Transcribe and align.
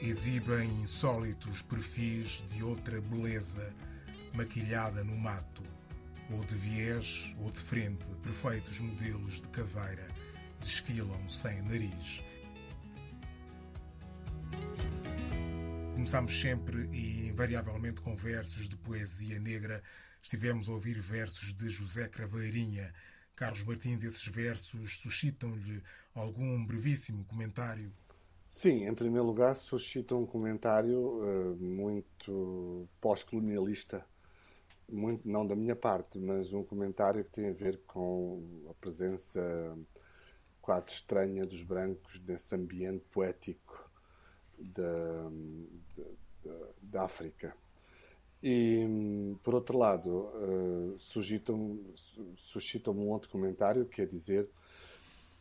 Exibem 0.00 0.68
insólitos 0.80 1.62
perfis 1.62 2.44
de 2.50 2.62
outra 2.62 3.00
beleza 3.00 3.74
maquilhada 4.32 5.02
no 5.02 5.16
mato, 5.16 5.62
ou 6.30 6.44
de 6.44 6.54
viés 6.54 7.34
ou 7.38 7.50
de 7.50 7.58
frente, 7.58 8.04
perfeitos 8.22 8.78
modelos 8.78 9.40
de 9.40 9.48
caveira 9.48 10.08
desfilam 10.60 11.28
sem 11.28 11.60
nariz. 11.62 12.22
Começamos 15.92 16.40
sempre 16.40 16.86
e 16.92 17.28
invariavelmente 17.28 18.00
com 18.00 18.16
versos 18.16 18.68
de 18.68 18.76
poesia 18.76 19.38
negra. 19.40 19.82
Estivemos 20.22 20.68
a 20.68 20.72
ouvir 20.72 21.00
versos 21.00 21.52
de 21.52 21.68
José 21.68 22.08
Craveirinha. 22.08 22.94
Carlos 23.34 23.64
Martins, 23.64 24.04
esses 24.04 24.26
versos 24.28 24.98
suscitam-lhe 24.98 25.82
algum 26.14 26.64
brevíssimo 26.64 27.24
comentário? 27.24 27.92
Sim, 28.54 28.86
em 28.86 28.94
primeiro 28.94 29.24
lugar, 29.24 29.56
suscitam 29.56 30.20
um 30.20 30.26
comentário 30.26 30.98
uh, 31.00 31.56
muito 31.56 32.86
pós-colonialista, 33.00 34.04
muito 34.86 35.26
não 35.26 35.46
da 35.46 35.56
minha 35.56 35.74
parte, 35.74 36.18
mas 36.18 36.52
um 36.52 36.62
comentário 36.62 37.24
que 37.24 37.30
tem 37.30 37.48
a 37.48 37.52
ver 37.54 37.80
com 37.86 38.66
a 38.68 38.74
presença 38.74 39.40
quase 40.60 40.90
estranha 40.90 41.46
dos 41.46 41.62
brancos 41.62 42.20
nesse 42.26 42.54
ambiente 42.54 43.02
poético 43.10 43.90
da, 44.58 45.30
da, 46.82 47.04
África. 47.04 47.56
E, 48.42 49.34
por 49.42 49.54
outro 49.54 49.78
lado, 49.78 50.10
uh, 50.10 50.94
suscitam-me 50.98 51.94
suscitam 52.36 52.92
um 52.92 53.08
outro 53.08 53.30
comentário, 53.30 53.86
que 53.86 54.02
é 54.02 54.06
dizer 54.06 54.46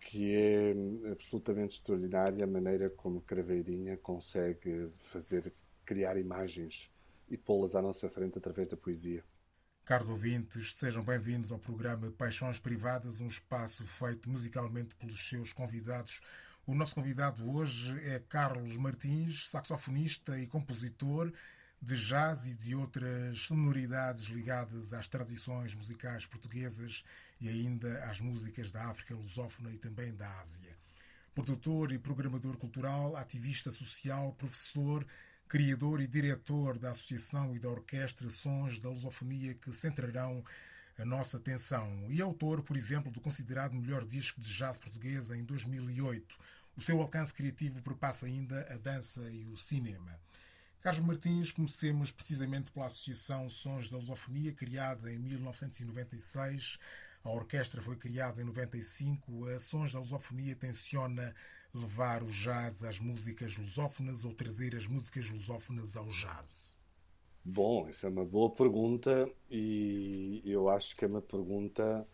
que 0.02 0.36
é 0.36 0.74
absolutamente 1.12 1.76
extraordinária 1.76 2.44
a 2.44 2.48
maneira 2.48 2.90
como 2.90 3.22
Craveirinha 3.22 3.96
consegue 3.96 4.92
fazer, 5.04 5.54
criar 5.86 6.18
imagens 6.18 6.90
e 7.30 7.38
pô-las 7.38 7.76
à 7.76 7.82
nossa 7.82 8.10
frente 8.10 8.38
através 8.38 8.68
da 8.68 8.76
poesia. 8.76 9.24
Caros 9.86 10.10
ouvintes, 10.10 10.76
sejam 10.76 11.04
bem-vindos 11.04 11.52
ao 11.52 11.60
programa 11.60 12.12
Paixões 12.12 12.60
Privadas, 12.60 13.22
um 13.22 13.28
espaço 13.28 13.86
feito 13.86 14.30
musicalmente 14.30 14.96
pelos 14.96 15.30
seus 15.30 15.54
convidados. 15.54 16.20
O 16.66 16.74
nosso 16.74 16.96
convidado 16.96 17.50
hoje 17.50 17.98
é 18.10 18.20
Carlos 18.20 18.78
Martins, 18.78 19.50
saxofonista 19.50 20.38
e 20.40 20.48
compositor 20.48 21.32
de 21.82 21.96
jazz 21.96 22.46
e 22.46 22.54
de 22.54 22.76
outras 22.76 23.42
sonoridades 23.42 24.26
ligadas 24.26 24.94
às 24.94 25.08
tradições 25.08 25.74
musicais 25.74 26.28
portuguesas 26.28 27.04
e 27.40 27.50
ainda 27.50 28.06
às 28.06 28.22
músicas 28.22 28.72
da 28.72 28.88
África 28.88 29.16
lusófona 29.16 29.72
e 29.72 29.80
também 29.80 30.14
da 30.14 30.40
Ásia. 30.40 30.78
Produtor 31.34 31.92
e 31.92 31.98
programador 31.98 32.56
cultural, 32.58 33.16
ativista 33.16 33.72
social, 33.72 34.32
professor, 34.34 35.08
criador 35.48 36.02
e 36.02 36.08
diretor 36.08 36.78
da 36.78 36.92
Associação 36.92 37.56
e 37.56 37.60
da 37.60 37.70
Orquestra 37.70 38.30
Sons 38.30 38.80
da 38.80 38.90
Lusofonia 38.90 39.56
que 39.56 39.74
centrarão 39.74 40.44
a 41.00 41.06
nossa 41.06 41.38
atenção 41.38 42.06
e 42.10 42.22
autor, 42.22 42.62
por 42.62 42.78
exemplo, 42.78 43.12
do 43.12 43.20
considerado 43.20 43.74
melhor 43.74 44.06
disco 44.06 44.40
de 44.40 44.54
jazz 44.54 44.78
português 44.78 45.32
em 45.32 45.44
2008. 45.44 46.38
O 46.76 46.82
seu 46.82 47.02
alcance 47.02 47.34
criativo 47.34 47.82
perpassa 47.82 48.28
ainda 48.28 48.62
a 48.72 48.78
dança 48.78 49.22
e 49.32 49.46
o 49.46 49.58
cinema. 49.58 50.20
Carlos 50.82 51.06
Martins, 51.06 51.52
comecemos 51.52 52.10
precisamente 52.10 52.72
pela 52.72 52.88
Associação 52.88 53.48
Sons 53.48 53.92
da 53.92 53.98
Lusofonia, 53.98 54.52
criada 54.52 55.14
em 55.14 55.20
1996. 55.20 56.80
A 57.24 57.30
orquestra 57.30 57.80
foi 57.80 57.96
criada 57.96 58.42
em 58.42 58.46
95. 58.46 59.46
A 59.46 59.60
Sons 59.60 59.94
da 59.94 60.00
Lusofonia 60.00 60.56
tenciona 60.56 61.36
levar 61.72 62.24
o 62.24 62.32
jazz 62.32 62.84
às 62.84 63.00
músicas 63.00 63.58
lusófonas 63.58 64.26
ou 64.26 64.34
trazer 64.34 64.76
as 64.76 64.88
músicas 64.88 65.30
lusófonas 65.30 65.96
ao 65.96 66.08
jazz? 66.08 66.76
Bom, 67.46 67.88
essa 67.88 68.08
é 68.08 68.10
uma 68.10 68.26
boa 68.26 68.50
pergunta 68.50 69.32
e 69.52 70.42
eu 70.44 70.68
acho 70.68 70.96
que 70.96 71.06
é 71.06 71.08
uma 71.08 71.22
pergunta 71.22 72.08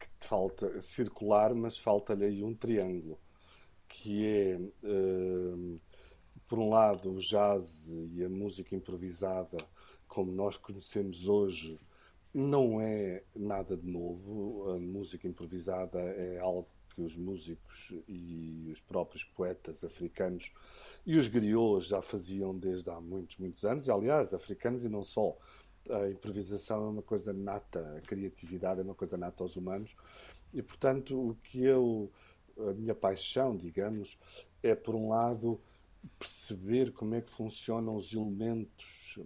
que 0.00 0.08
falta 0.26 0.82
circular, 0.82 1.54
mas 1.54 1.78
falta-lhe 1.78 2.24
aí 2.24 2.42
um 2.42 2.54
triângulo, 2.54 3.20
que 3.88 4.26
é, 4.26 4.56
uh, 4.56 5.80
por 6.50 6.58
um 6.58 6.68
lado, 6.68 7.12
o 7.12 7.20
jazz 7.20 7.88
e 8.12 8.24
a 8.24 8.28
música 8.28 8.74
improvisada, 8.74 9.56
como 10.08 10.32
nós 10.32 10.56
conhecemos 10.56 11.28
hoje, 11.28 11.78
não 12.34 12.80
é 12.80 13.22
nada 13.36 13.76
de 13.76 13.88
novo. 13.88 14.68
A 14.72 14.78
música 14.80 15.28
improvisada 15.28 16.00
é 16.00 16.40
algo 16.40 16.66
que 16.92 17.02
os 17.02 17.14
músicos 17.14 17.94
e 18.08 18.68
os 18.72 18.80
próprios 18.80 19.22
poetas 19.22 19.84
africanos 19.84 20.52
e 21.06 21.16
os 21.16 21.28
griots 21.28 21.86
já 21.86 22.02
faziam 22.02 22.58
desde 22.58 22.90
há 22.90 23.00
muitos, 23.00 23.36
muitos 23.36 23.64
anos. 23.64 23.86
E, 23.86 23.90
aliás, 23.92 24.34
africanos 24.34 24.82
e 24.82 24.88
não 24.88 25.04
só. 25.04 25.38
A 25.88 26.10
improvisação 26.10 26.84
é 26.84 26.88
uma 26.88 27.02
coisa 27.02 27.32
nata, 27.32 27.96
a 27.96 28.00
criatividade 28.00 28.80
é 28.80 28.82
uma 28.82 28.96
coisa 28.96 29.16
nata 29.16 29.44
aos 29.44 29.54
humanos. 29.54 29.94
E, 30.52 30.60
portanto, 30.60 31.30
o 31.30 31.36
que 31.44 31.62
eu. 31.62 32.10
A 32.58 32.74
minha 32.74 32.94
paixão, 32.94 33.56
digamos, 33.56 34.18
é, 34.62 34.74
por 34.74 34.94
um 34.94 35.08
lado, 35.08 35.58
perceber 36.18 36.92
como 36.92 37.14
é 37.14 37.20
que 37.20 37.30
funcionam 37.30 37.96
os 37.96 38.12
elementos 38.12 39.18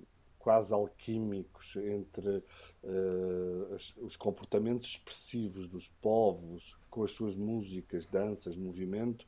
quase 0.44 0.74
alquímicos 0.74 1.74
entre 1.76 2.36
uh, 2.82 3.76
os 4.02 4.14
comportamentos 4.14 4.90
expressivos 4.90 5.66
dos 5.66 5.88
povos, 6.02 6.76
com 6.90 7.02
as 7.02 7.12
suas 7.12 7.34
músicas, 7.34 8.04
danças, 8.04 8.54
movimento, 8.54 9.26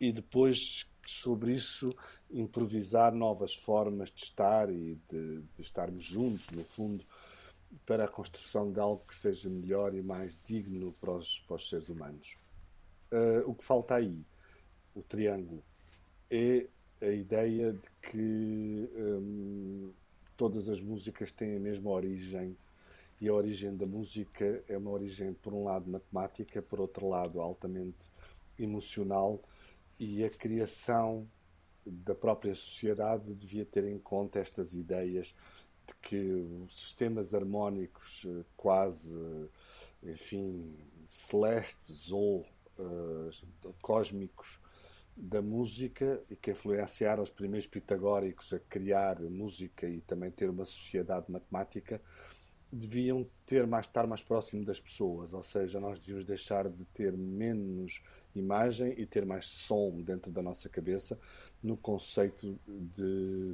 e 0.00 0.12
depois 0.12 0.86
sobre 1.04 1.54
isso 1.54 1.92
improvisar 2.30 3.12
novas 3.12 3.54
formas 3.54 4.10
de 4.12 4.22
estar 4.22 4.70
e 4.70 4.94
de, 5.08 5.42
de 5.42 5.62
estarmos 5.62 6.04
juntos, 6.04 6.46
no 6.50 6.64
fundo, 6.64 7.04
para 7.84 8.04
a 8.04 8.08
construção 8.08 8.72
de 8.72 8.78
algo 8.78 9.04
que 9.04 9.16
seja 9.16 9.48
melhor 9.48 9.94
e 9.94 10.02
mais 10.02 10.38
digno 10.46 10.92
para 11.00 11.12
os, 11.12 11.40
para 11.40 11.56
os 11.56 11.68
seres 11.68 11.88
humanos. 11.88 12.36
Uh, 13.12 13.50
o 13.50 13.54
que 13.54 13.64
falta 13.64 13.96
aí, 13.96 14.24
o 14.94 15.02
triângulo, 15.02 15.64
é 16.30 16.66
a 17.00 17.10
ideia 17.10 17.72
de 17.72 17.88
que 18.02 18.90
um, 18.96 19.92
todas 20.36 20.68
as 20.68 20.80
músicas 20.80 21.32
têm 21.32 21.56
a 21.56 21.60
mesma 21.60 21.90
origem. 21.90 22.56
E 23.20 23.28
a 23.28 23.34
origem 23.34 23.76
da 23.76 23.84
música 23.84 24.64
é 24.66 24.78
uma 24.78 24.90
origem, 24.90 25.34
por 25.34 25.52
um 25.52 25.64
lado, 25.64 25.90
matemática, 25.90 26.62
por 26.62 26.80
outro 26.80 27.08
lado, 27.08 27.40
altamente 27.40 28.06
emocional. 28.58 29.42
E 29.98 30.24
a 30.24 30.30
criação 30.30 31.28
da 31.84 32.14
própria 32.14 32.54
sociedade 32.54 33.34
devia 33.34 33.64
ter 33.64 33.84
em 33.84 33.98
conta 33.98 34.38
estas 34.38 34.72
ideias 34.72 35.34
de 35.86 35.94
que 36.00 36.66
sistemas 36.70 37.34
harmónicos 37.34 38.24
eh, 38.26 38.44
quase, 38.56 39.14
enfim, 40.02 40.78
celestes 41.06 42.12
ou 42.12 42.46
uh, 42.78 43.74
cósmicos 43.82 44.60
da 45.16 45.42
música 45.42 46.22
e 46.30 46.36
que 46.36 46.52
influenciaram 46.52 47.22
os 47.22 47.30
primeiros 47.30 47.66
pitagóricos 47.66 48.52
a 48.52 48.58
criar 48.58 49.20
música 49.20 49.88
e 49.88 50.00
também 50.00 50.30
ter 50.30 50.48
uma 50.48 50.64
sociedade 50.64 51.30
matemática 51.30 52.00
deviam 52.72 53.26
ter 53.44 53.66
mais 53.66 53.86
estar 53.86 54.06
mais 54.06 54.22
próximo 54.22 54.64
das 54.64 54.78
pessoas, 54.78 55.32
ou 55.32 55.42
seja, 55.42 55.80
nós 55.80 55.98
devíamos 55.98 56.24
deixar 56.24 56.68
de 56.68 56.84
ter 56.86 57.16
menos 57.16 58.00
imagem 58.34 58.94
e 58.96 59.04
ter 59.04 59.26
mais 59.26 59.46
som 59.46 60.00
dentro 60.02 60.30
da 60.30 60.40
nossa 60.40 60.68
cabeça 60.68 61.18
no 61.60 61.76
conceito 61.76 62.58
de 62.66 63.52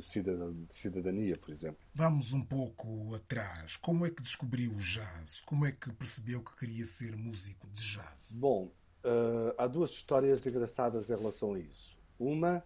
cidadania, 0.68 1.36
por 1.38 1.50
exemplo. 1.50 1.78
Vamos 1.94 2.34
um 2.34 2.44
pouco 2.44 3.14
atrás. 3.14 3.76
Como 3.76 4.04
é 4.04 4.10
que 4.10 4.22
descobriu 4.22 4.72
o 4.72 4.76
jazz? 4.76 5.41
Como 5.41 5.64
é 5.64 5.72
que 5.72 5.91
percebeu 5.94 6.42
que 6.42 6.54
queria 6.56 6.84
ser 6.84 7.16
músico 7.16 7.66
de 7.68 7.80
jazz? 7.80 8.32
Bom, 8.32 8.70
Uh, 9.06 9.54
há 9.56 9.68
duas 9.68 9.91
histórias 9.91 10.44
engraçadas 10.44 11.08
em 11.08 11.14
relação 11.16 11.54
a 11.54 11.60
isso. 11.60 11.97
Uma 12.18 12.64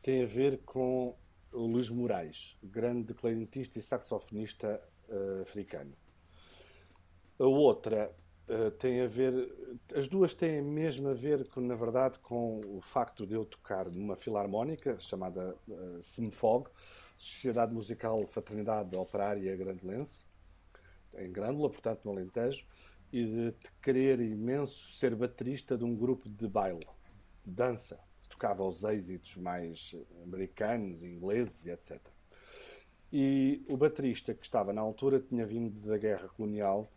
tem 0.00 0.22
a 0.22 0.26
ver 0.26 0.60
com 0.64 1.16
o 1.52 1.66
Luís 1.66 1.90
Moraes, 1.90 2.56
grande 2.62 3.12
clarinetista 3.12 3.80
e 3.80 3.82
saxofonista 3.82 4.80
uh, 5.08 5.42
africano. 5.42 5.92
A 7.36 7.46
outra 7.46 8.14
uh, 8.48 8.70
tem 8.70 9.00
a 9.00 9.08
ver. 9.08 9.34
As 9.92 10.06
duas 10.06 10.32
têm 10.34 10.62
mesmo 10.62 11.08
a 11.08 11.14
ver, 11.14 11.48
com, 11.48 11.60
na 11.60 11.74
verdade, 11.74 12.16
com 12.20 12.60
o 12.76 12.80
facto 12.80 13.26
de 13.26 13.34
eu 13.34 13.44
tocar 13.44 13.90
numa 13.90 14.14
filarmónica 14.14 15.00
chamada 15.00 15.56
uh, 15.66 16.00
SEMFOG, 16.00 16.70
Sociedade 17.16 17.74
Musical 17.74 18.24
Fraternidade 18.28 18.94
Operária 18.94 19.56
Grandelense, 19.56 20.24
em 21.16 21.32
Grândola, 21.32 21.68
portanto, 21.68 22.02
no 22.04 22.12
Alentejo 22.12 22.64
e 23.12 23.24
de 23.24 23.54
querer 23.82 24.20
imenso 24.20 24.92
ser 24.96 25.14
baterista 25.14 25.76
de 25.76 25.84
um 25.84 25.94
grupo 25.94 26.30
de 26.30 26.48
baile, 26.48 26.86
de 27.44 27.50
dança. 27.50 28.00
Tocava 28.28 28.64
os 28.64 28.82
êxitos 28.82 29.36
mais 29.36 29.94
americanos, 30.22 31.02
ingleses, 31.02 31.66
etc. 31.66 32.00
E 33.12 33.62
o 33.68 33.76
baterista 33.76 34.32
que 34.32 34.44
estava 34.44 34.72
na 34.72 34.80
altura 34.80 35.20
tinha 35.20 35.44
vindo 35.44 35.78
da 35.86 35.98
guerra 35.98 36.28
colonial 36.28 36.90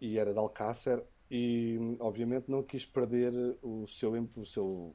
e 0.00 0.18
era 0.18 0.32
de 0.32 0.38
Alcácer 0.38 1.02
e 1.28 1.96
obviamente 1.98 2.48
não 2.48 2.62
quis 2.62 2.86
perder 2.86 3.32
o 3.60 3.84
seu, 3.88 4.12
o 4.36 4.46
seu, 4.46 4.94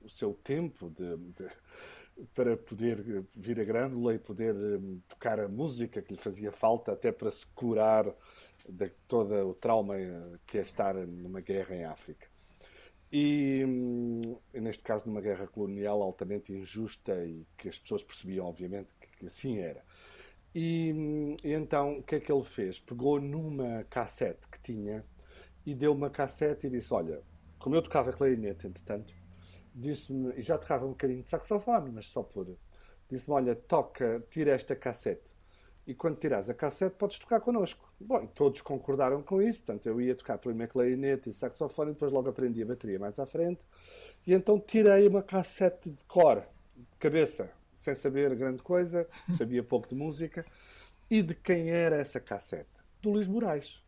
o 0.00 0.08
seu 0.08 0.32
tempo 0.32 0.88
de, 0.88 1.16
de 1.16 1.50
para 2.34 2.56
poder 2.56 3.24
vir 3.34 3.60
a 3.60 3.64
Grândola 3.64 4.14
e 4.14 4.18
poder 4.18 4.54
um, 4.54 5.00
tocar 5.06 5.38
a 5.38 5.48
música 5.48 6.02
que 6.02 6.14
lhe 6.14 6.20
fazia 6.20 6.50
falta, 6.50 6.92
até 6.92 7.12
para 7.12 7.30
se 7.30 7.46
curar 7.46 8.06
de 8.68 8.90
todo 9.06 9.34
o 9.48 9.54
trauma 9.54 9.94
que 10.46 10.58
é 10.58 10.62
estar 10.62 10.94
numa 10.94 11.40
guerra 11.40 11.74
em 11.74 11.84
África. 11.84 12.26
E, 13.10 13.64
hum, 13.66 14.38
neste 14.52 14.82
caso, 14.82 15.06
numa 15.06 15.20
guerra 15.20 15.46
colonial 15.46 16.02
altamente 16.02 16.52
injusta 16.52 17.24
e 17.24 17.46
que 17.56 17.68
as 17.68 17.78
pessoas 17.78 18.02
percebiam, 18.04 18.46
obviamente, 18.46 18.92
que 19.18 19.26
assim 19.26 19.58
era. 19.58 19.82
E, 20.54 20.92
hum, 20.94 21.36
e 21.42 21.52
então, 21.52 21.98
o 21.98 22.02
que 22.02 22.16
é 22.16 22.20
que 22.20 22.30
ele 22.30 22.44
fez? 22.44 22.78
Pegou 22.78 23.20
numa 23.20 23.84
cassete 23.84 24.46
que 24.48 24.60
tinha 24.60 25.04
e 25.64 25.74
deu 25.74 25.92
uma 25.92 26.10
cassete 26.10 26.66
e 26.66 26.70
disse: 26.70 26.92
Olha, 26.92 27.22
como 27.58 27.74
eu 27.76 27.82
tocava 27.82 28.12
clarinete, 28.12 28.66
entretanto, 28.66 29.14
disse-me, 29.74 30.34
e 30.36 30.42
já 30.42 30.58
tocava 30.58 30.86
um 30.86 30.90
bocadinho 30.90 31.22
de 31.22 31.30
saxofone, 31.30 31.90
mas 31.90 32.06
só 32.08 32.22
por. 32.22 32.46
Disse-me: 33.10 33.34
Olha, 33.34 33.54
toca, 33.56 34.24
tira 34.30 34.52
esta 34.52 34.76
cassete. 34.76 35.34
E 35.86 35.94
quando 35.94 36.18
tiras 36.18 36.50
a 36.50 36.54
cassete, 36.54 36.96
podes 36.96 37.18
tocar 37.18 37.40
connosco. 37.40 37.87
Bom, 38.00 38.26
todos 38.26 38.60
concordaram 38.60 39.22
com 39.22 39.42
isso, 39.42 39.58
portanto, 39.58 39.86
eu 39.86 40.00
ia 40.00 40.14
tocar 40.14 40.38
primeiro 40.38 40.72
clarinete 40.72 41.30
e 41.30 41.32
saxofone, 41.32 41.90
e 41.90 41.94
depois 41.94 42.12
logo 42.12 42.28
aprendi 42.28 42.62
a 42.62 42.66
bateria 42.66 42.98
mais 42.98 43.18
à 43.18 43.26
frente. 43.26 43.64
E 44.26 44.32
então 44.32 44.60
tirei 44.60 45.08
uma 45.08 45.22
cassete 45.22 45.90
de 45.90 46.04
cor, 46.04 46.42
de 46.76 46.96
cabeça, 46.98 47.50
sem 47.74 47.94
saber 47.94 48.34
grande 48.36 48.62
coisa, 48.62 49.08
sabia 49.36 49.64
pouco 49.64 49.88
de 49.88 49.96
música. 49.96 50.46
E 51.10 51.22
de 51.22 51.34
quem 51.34 51.70
era 51.70 51.96
essa 51.96 52.20
cassete? 52.20 52.70
Do 53.02 53.10
Luís 53.10 53.26
Moraes. 53.26 53.82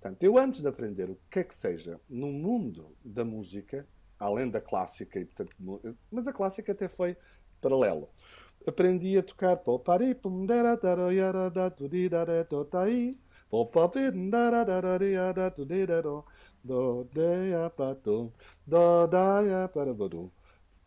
Portanto, 0.00 0.22
eu 0.22 0.38
antes 0.38 0.60
de 0.60 0.68
aprender 0.68 1.10
o 1.10 1.18
que 1.30 1.40
é 1.40 1.44
que 1.44 1.54
seja 1.54 2.00
no 2.08 2.28
mundo 2.28 2.94
da 3.04 3.24
música, 3.24 3.86
além 4.18 4.48
da 4.50 4.60
clássica, 4.60 5.18
e, 5.18 5.24
portanto, 5.24 5.52
mas 6.10 6.28
a 6.28 6.32
clássica 6.32 6.72
até 6.72 6.88
foi 6.88 7.16
paralelo. 7.60 8.08
Aprendi 8.66 9.18
a 9.18 9.22
tocar 9.22 9.56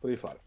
por 0.01 0.09
aí 0.09 0.17
fora. 0.17 0.39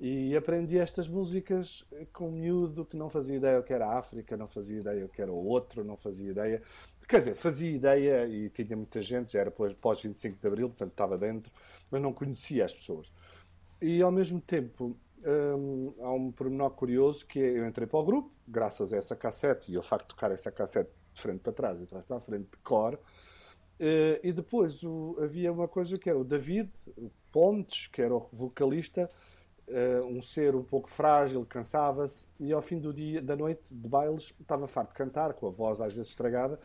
E 0.00 0.34
aprendi 0.34 0.78
estas 0.78 1.06
músicas 1.06 1.86
com 2.12 2.32
miúdo 2.32 2.84
que 2.84 2.96
não 2.96 3.08
fazia 3.08 3.36
ideia 3.36 3.60
o 3.60 3.62
que 3.62 3.72
era 3.72 3.86
a 3.86 3.98
África, 3.98 4.36
não 4.36 4.48
fazia 4.48 4.80
ideia 4.80 5.06
o 5.06 5.08
que 5.08 5.22
era 5.22 5.30
o 5.30 5.46
outro, 5.46 5.84
não 5.84 5.96
fazia 5.96 6.30
ideia. 6.30 6.60
Quer 7.06 7.20
dizer, 7.20 7.34
fazia 7.36 7.70
ideia 7.70 8.26
e 8.26 8.48
tinha 8.48 8.76
muita 8.76 9.00
gente, 9.00 9.34
já 9.34 9.40
era 9.40 9.50
pós-25 9.52 10.40
de 10.40 10.48
Abril, 10.48 10.68
portanto 10.70 10.90
estava 10.90 11.16
dentro, 11.16 11.52
mas 11.88 12.02
não 12.02 12.12
conhecia 12.12 12.64
as 12.64 12.74
pessoas. 12.74 13.12
E 13.80 14.02
ao 14.02 14.10
mesmo 14.10 14.40
tempo, 14.40 14.96
hum, 15.24 15.94
há 16.00 16.12
um 16.12 16.32
pormenor 16.32 16.70
curioso 16.70 17.24
que 17.26 17.38
é, 17.38 17.58
eu 17.58 17.66
entrei 17.66 17.86
para 17.86 18.00
o 18.00 18.04
grupo, 18.04 18.32
graças 18.48 18.92
a 18.92 18.96
essa 18.96 19.14
cassete, 19.14 19.70
e 19.70 19.76
ao 19.76 19.82
facto 19.82 20.08
de 20.08 20.14
tocar 20.14 20.32
essa 20.32 20.50
cassete 20.50 20.90
de 21.12 21.20
frente 21.20 21.40
para 21.40 21.52
trás 21.52 21.80
e 21.80 21.86
trás 21.86 22.04
para 22.04 22.16
a 22.16 22.20
frente, 22.20 22.50
de 22.50 22.58
cor. 22.58 22.94
Uh, 22.94 24.20
e 24.22 24.32
depois 24.32 24.82
o, 24.82 25.16
havia 25.22 25.50
uma 25.50 25.66
coisa 25.66 25.96
que 25.96 26.10
era 26.10 26.18
o 26.18 26.24
David 26.24 26.70
Pontes, 27.32 27.86
que 27.86 28.02
era 28.02 28.14
o 28.14 28.28
vocalista, 28.30 29.08
uh, 29.68 30.06
um 30.06 30.20
ser 30.20 30.54
um 30.54 30.62
pouco 30.62 30.88
frágil, 30.90 31.46
cansava-se, 31.46 32.26
e 32.38 32.52
ao 32.52 32.60
fim 32.60 32.78
do 32.78 32.92
dia, 32.92 33.22
da 33.22 33.34
noite 33.34 33.62
de 33.70 33.88
bailes, 33.88 34.34
estava 34.38 34.66
farto 34.66 34.90
de 34.90 34.96
cantar, 34.96 35.32
com 35.32 35.46
a 35.46 35.50
voz 35.50 35.80
às 35.80 35.94
vezes 35.94 36.10
estragada, 36.10 36.58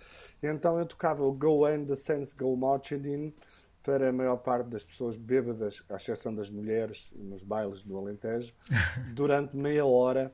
e 0.43 0.47
então 0.47 0.77
eu 0.77 0.85
tocava 0.85 1.23
o 1.23 1.31
Go 1.31 1.65
and 1.65 1.85
the 1.85 1.95
Sense 1.95 2.35
Go 2.35 2.55
Marching 2.57 3.07
In 3.07 3.33
para 3.81 4.09
a 4.09 4.11
maior 4.11 4.37
parte 4.37 4.67
das 4.67 4.83
pessoas 4.83 5.15
bêbadas, 5.15 5.83
à 5.87 5.95
exceção 5.95 6.33
das 6.33 6.49
mulheres, 6.49 7.13
nos 7.15 7.43
bailes 7.43 7.83
do 7.83 7.97
Alentejo, 7.97 8.53
durante 9.13 9.55
meia 9.55 9.85
hora 9.85 10.33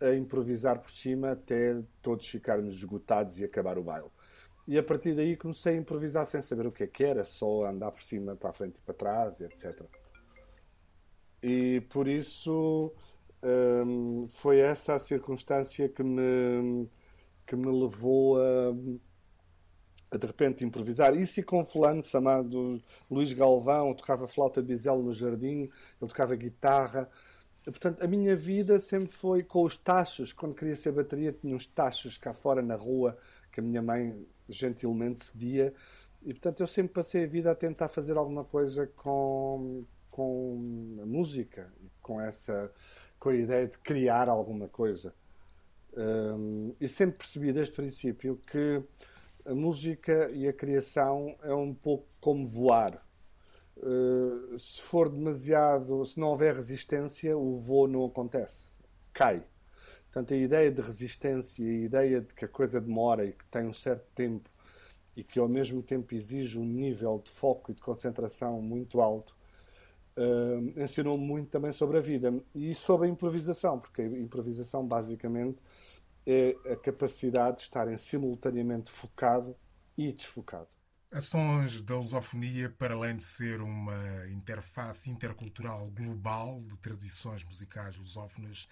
a 0.00 0.14
improvisar 0.14 0.78
por 0.78 0.90
cima 0.90 1.32
até 1.32 1.80
todos 2.02 2.26
ficarmos 2.26 2.74
esgotados 2.74 3.40
e 3.40 3.44
acabar 3.44 3.78
o 3.78 3.82
baile. 3.82 4.10
E 4.66 4.76
a 4.76 4.82
partir 4.82 5.14
daí 5.14 5.36
comecei 5.36 5.74
a 5.74 5.76
improvisar 5.76 6.26
sem 6.26 6.42
saber 6.42 6.66
o 6.66 6.72
que 6.72 6.82
é 6.82 6.86
que 6.86 7.04
era, 7.04 7.24
só 7.24 7.64
andar 7.64 7.92
por 7.92 8.02
cima, 8.02 8.34
para 8.34 8.50
a 8.50 8.52
frente 8.52 8.78
e 8.78 8.80
para 8.80 8.94
trás, 8.94 9.40
etc. 9.40 9.82
E 11.42 11.82
por 11.88 12.08
isso 12.08 12.92
hum, 13.86 14.26
foi 14.28 14.58
essa 14.58 14.94
a 14.94 14.98
circunstância 14.98 15.88
que 15.88 16.02
me, 16.02 16.88
que 17.46 17.54
me 17.54 17.66
levou 17.66 18.38
a, 18.38 18.74
a 20.10 20.16
de 20.16 20.26
repente 20.26 20.64
improvisar. 20.64 21.16
Isso 21.16 21.38
e 21.38 21.44
com 21.44 21.64
fulano 21.64 22.02
chamado 22.02 22.82
Luís 23.08 23.32
Galvão, 23.32 23.94
tocava 23.94 24.26
flauta 24.26 24.60
bisel 24.60 25.00
no 25.00 25.12
jardim, 25.12 25.70
ele 26.00 26.10
tocava 26.10 26.34
guitarra. 26.34 27.08
Portanto, 27.66 28.02
a 28.02 28.06
minha 28.06 28.36
vida 28.36 28.78
sempre 28.78 29.08
foi 29.08 29.42
com 29.42 29.64
os 29.64 29.76
tachos. 29.76 30.32
Quando 30.32 30.54
queria 30.54 30.76
ser 30.76 30.92
bateria, 30.92 31.32
tinha 31.32 31.54
uns 31.54 31.66
tachos 31.66 32.16
cá 32.16 32.32
fora 32.32 32.62
na 32.62 32.76
rua 32.76 33.18
que 33.50 33.60
a 33.60 33.62
minha 33.62 33.82
mãe 33.82 34.26
gentilmente 34.48 35.24
cedia. 35.24 35.74
E, 36.22 36.32
portanto, 36.32 36.60
eu 36.60 36.66
sempre 36.66 36.92
passei 36.92 37.24
a 37.24 37.26
vida 37.26 37.50
a 37.50 37.54
tentar 37.54 37.88
fazer 37.88 38.16
alguma 38.16 38.44
coisa 38.44 38.86
com, 38.96 39.84
com 40.10 40.98
a 41.02 41.06
música, 41.06 41.72
com 42.00 42.20
essa 42.20 42.72
com 43.18 43.30
a 43.30 43.34
ideia 43.34 43.66
de 43.66 43.78
criar 43.78 44.28
alguma 44.28 44.68
coisa. 44.68 45.14
Um, 45.96 46.74
e 46.80 46.86
sempre 46.88 47.18
percebi 47.18 47.52
desde 47.52 47.72
o 47.72 47.76
princípio 47.76 48.40
que 48.46 48.82
a 49.44 49.54
música 49.54 50.30
e 50.30 50.46
a 50.46 50.52
criação 50.52 51.34
é 51.42 51.54
um 51.54 51.74
pouco 51.74 52.06
como 52.20 52.46
voar. 52.46 53.05
Uh, 53.76 54.58
se 54.58 54.80
for 54.80 55.08
demasiado, 55.08 56.04
se 56.06 56.18
não 56.18 56.28
houver 56.28 56.54
resistência, 56.54 57.36
o 57.36 57.58
voo 57.58 57.86
não 57.86 58.06
acontece, 58.06 58.70
cai. 59.12 59.44
Portanto, 60.06 60.32
a 60.32 60.36
ideia 60.36 60.70
de 60.70 60.80
resistência, 60.80 61.64
a 61.64 61.84
ideia 61.84 62.20
de 62.22 62.34
que 62.34 62.44
a 62.46 62.48
coisa 62.48 62.80
demora 62.80 63.26
e 63.26 63.32
que 63.32 63.44
tem 63.46 63.66
um 63.66 63.72
certo 63.72 64.06
tempo 64.14 64.48
e 65.16 65.24
que 65.24 65.38
ao 65.38 65.48
mesmo 65.48 65.82
tempo 65.82 66.14
exige 66.14 66.58
um 66.58 66.64
nível 66.64 67.20
de 67.22 67.30
foco 67.30 67.70
e 67.70 67.74
de 67.74 67.82
concentração 67.82 68.60
muito 68.60 69.00
alto, 69.00 69.34
uh, 70.16 70.80
ensinou-me 70.80 71.24
muito 71.24 71.50
também 71.50 71.72
sobre 71.72 71.98
a 71.98 72.00
vida 72.00 72.34
e 72.54 72.74
sobre 72.74 73.06
a 73.08 73.10
improvisação, 73.10 73.78
porque 73.78 74.02
a 74.02 74.06
improvisação 74.06 74.86
basicamente 74.86 75.62
é 76.26 76.56
a 76.72 76.76
capacidade 76.76 77.58
de 77.58 77.62
estarem 77.62 77.96
simultaneamente 77.96 78.90
focado 78.90 79.56
e 79.96 80.12
desfocado. 80.12 80.75
Ações 81.16 81.80
da 81.80 81.96
lusofonia, 81.96 82.68
para 82.68 82.92
além 82.92 83.16
de 83.16 83.22
ser 83.22 83.62
uma 83.62 84.26
interface 84.28 85.08
intercultural 85.08 85.88
global 85.88 86.62
de 86.66 86.78
tradições 86.78 87.42
musicais 87.42 87.96
lusófonas, 87.96 88.68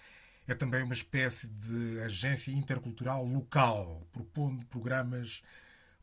é 0.47 0.53
também 0.53 0.83
uma 0.83 0.93
espécie 0.93 1.47
de 1.47 1.99
agência 2.01 2.51
intercultural 2.51 3.25
local, 3.25 4.07
propondo 4.11 4.63
programas 4.67 5.41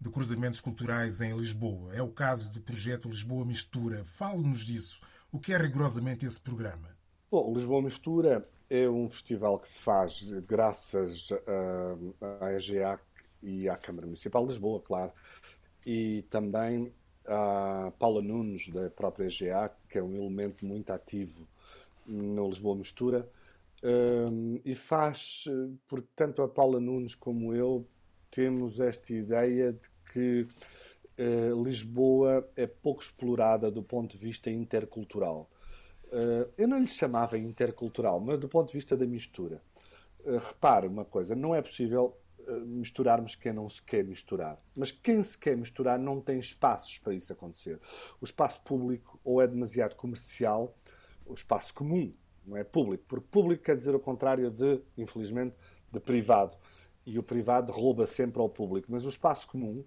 de 0.01 0.11
cruzamentos 0.11 0.61
culturais 0.61 1.21
em 1.21 1.33
Lisboa. 1.33 1.95
É 1.95 2.03
o 2.03 2.11
caso 2.11 2.51
do 2.51 2.61
projeto 2.61 3.09
Lisboa 3.09 3.47
Mistura. 3.47 4.05
Fale-nos 4.05 4.65
disso. 4.65 5.01
O 5.31 5.39
que 5.39 5.55
é 5.55 5.57
rigorosamente 5.57 6.27
esse 6.27 6.41
programa? 6.41 6.89
Bom, 7.31 7.55
Lisboa 7.55 7.83
Mistura 7.83 8.45
é 8.69 8.89
um 8.89 9.09
festival 9.09 9.61
que 9.61 9.69
se 9.69 9.79
faz 9.79 10.21
graças 10.49 11.29
à 12.41 12.53
EGA 12.53 12.99
e 13.41 13.69
à 13.69 13.77
Câmara 13.77 14.09
Municipal 14.09 14.45
de 14.45 14.55
Lisboa, 14.55 14.81
claro, 14.81 15.13
e 15.85 16.25
também 16.31 16.93
à 17.27 17.93
Paula 17.99 18.23
Nunes, 18.23 18.69
da 18.69 18.91
própria 18.91 19.27
EGA, 19.27 19.71
que 19.89 19.99
é 19.99 20.03
um 20.03 20.15
elemento 20.15 20.67
muito 20.67 20.91
ativo 20.91 21.47
no 22.07 22.49
Lisboa 22.49 22.77
Mistura, 22.77 23.29
e 24.65 24.75
faz, 24.75 25.45
porque 25.89 26.09
tanto 26.15 26.43
a 26.43 26.49
Paula 26.49 26.81
Nunes 26.81 27.15
como 27.15 27.55
eu 27.55 27.87
temos 28.31 28.81
esta 28.81 29.13
ideia 29.13 29.73
de 29.73 29.93
que 30.13 30.47
uh, 31.19 31.63
Lisboa 31.63 32.49
é 32.57 32.67
pouco 32.67 33.03
explorada 33.03 33.71
do 33.71 33.83
ponto 33.83 34.17
de 34.17 34.25
vista 34.25 34.51
intercultural. 34.51 35.49
Uh, 36.07 36.51
eu 36.57 36.67
não 36.67 36.79
lhe 36.79 36.87
chamava 36.87 37.39
intercultural, 37.39 38.21
mas 38.21 38.39
do 38.39 38.49
ponto 38.49 38.69
de 38.69 38.75
vista 38.75 38.97
da 38.97 39.07
mistura. 39.07 39.63
Uh, 40.21 40.39
repare 40.39 40.87
uma 40.87 41.05
coisa: 41.05 41.35
não 41.35 41.55
é 41.55 41.63
possível 41.63 42.17
misturarmos 42.67 43.35
quem 43.35 43.53
não 43.53 43.69
se 43.69 43.83
quer 43.83 44.05
misturar. 44.05 44.61
Mas 44.75 44.91
quem 44.91 45.23
se 45.23 45.39
quer 45.39 45.57
misturar 45.57 45.99
não 45.99 46.21
tem 46.21 46.39
espaços 46.39 46.99
para 46.99 47.15
isso 47.15 47.33
acontecer. 47.33 47.81
O 48.21 48.25
espaço 48.25 48.61
público 48.63 49.21
ou 49.25 49.41
é 49.41 49.47
demasiado 49.47 49.95
comercial, 49.97 50.77
o 51.27 51.35
espaço 51.35 51.73
comum 51.75 52.13
não 52.45 52.57
é 52.57 52.65
público, 52.65 53.05
porque 53.07 53.27
público 53.31 53.63
quer 53.63 53.77
dizer 53.77 53.95
o 53.95 54.01
contrário 54.01 54.51
de, 54.51 54.81
infelizmente, 54.97 55.55
de 55.91 56.01
privado. 56.01 56.57
E 57.05 57.19
o 57.19 57.23
privado 57.23 57.73
rouba 57.73 58.07
sempre 58.07 58.41
ao 58.41 58.49
público. 58.49 58.89
Mas 58.91 59.05
o 59.05 59.09
espaço 59.09 59.47
comum 59.49 59.85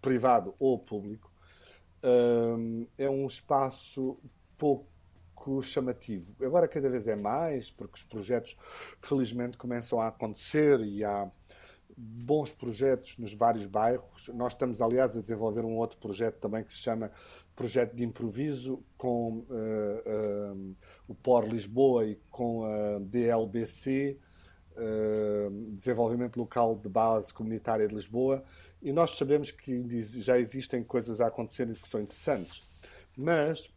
privado 0.00 0.54
ou 0.58 0.78
público, 0.78 1.30
hum, 2.02 2.86
é 2.96 3.08
um 3.08 3.26
espaço 3.26 4.18
pouco 4.56 4.88
chamativo. 5.62 6.34
Agora 6.44 6.68
cada 6.68 6.88
vez 6.88 7.06
é 7.06 7.16
mais, 7.16 7.70
porque 7.70 7.94
os 7.96 8.02
projetos 8.02 8.56
felizmente 8.98 9.56
começam 9.56 10.00
a 10.00 10.08
acontecer 10.08 10.80
e 10.80 11.04
há 11.04 11.30
bons 12.00 12.52
projetos 12.52 13.18
nos 13.18 13.34
vários 13.34 13.66
bairros. 13.66 14.28
Nós 14.28 14.54
estamos, 14.54 14.80
aliás, 14.80 15.16
a 15.16 15.20
desenvolver 15.20 15.64
um 15.64 15.76
outro 15.76 15.98
projeto 15.98 16.38
também 16.38 16.64
que 16.64 16.72
se 16.72 16.78
chama 16.78 17.10
Projeto 17.54 17.94
de 17.94 18.02
Improviso 18.02 18.82
com 18.96 19.38
uh, 19.38 20.54
uh, 20.56 20.76
o 21.06 21.14
POR 21.14 21.46
Lisboa 21.46 22.06
e 22.06 22.16
com 22.30 22.64
a 22.64 22.98
DLBC, 23.00 24.18
uh, 24.72 25.74
Desenvolvimento 25.74 26.38
Local 26.38 26.76
de 26.76 26.88
Base 26.88 27.34
Comunitária 27.34 27.86
de 27.86 27.94
Lisboa. 27.94 28.42
E 28.80 28.92
nós 28.92 29.10
sabemos 29.18 29.50
que 29.50 30.00
já 30.00 30.38
existem 30.38 30.82
coisas 30.82 31.20
a 31.20 31.26
acontecerem 31.26 31.74
que 31.74 31.86
são 31.86 32.00
interessantes, 32.00 32.62
mas 33.14 33.70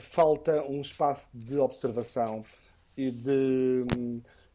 falta 0.00 0.64
um 0.64 0.80
espaço 0.80 1.28
de 1.32 1.56
observação 1.56 2.42
e 2.96 3.12
de, 3.12 3.84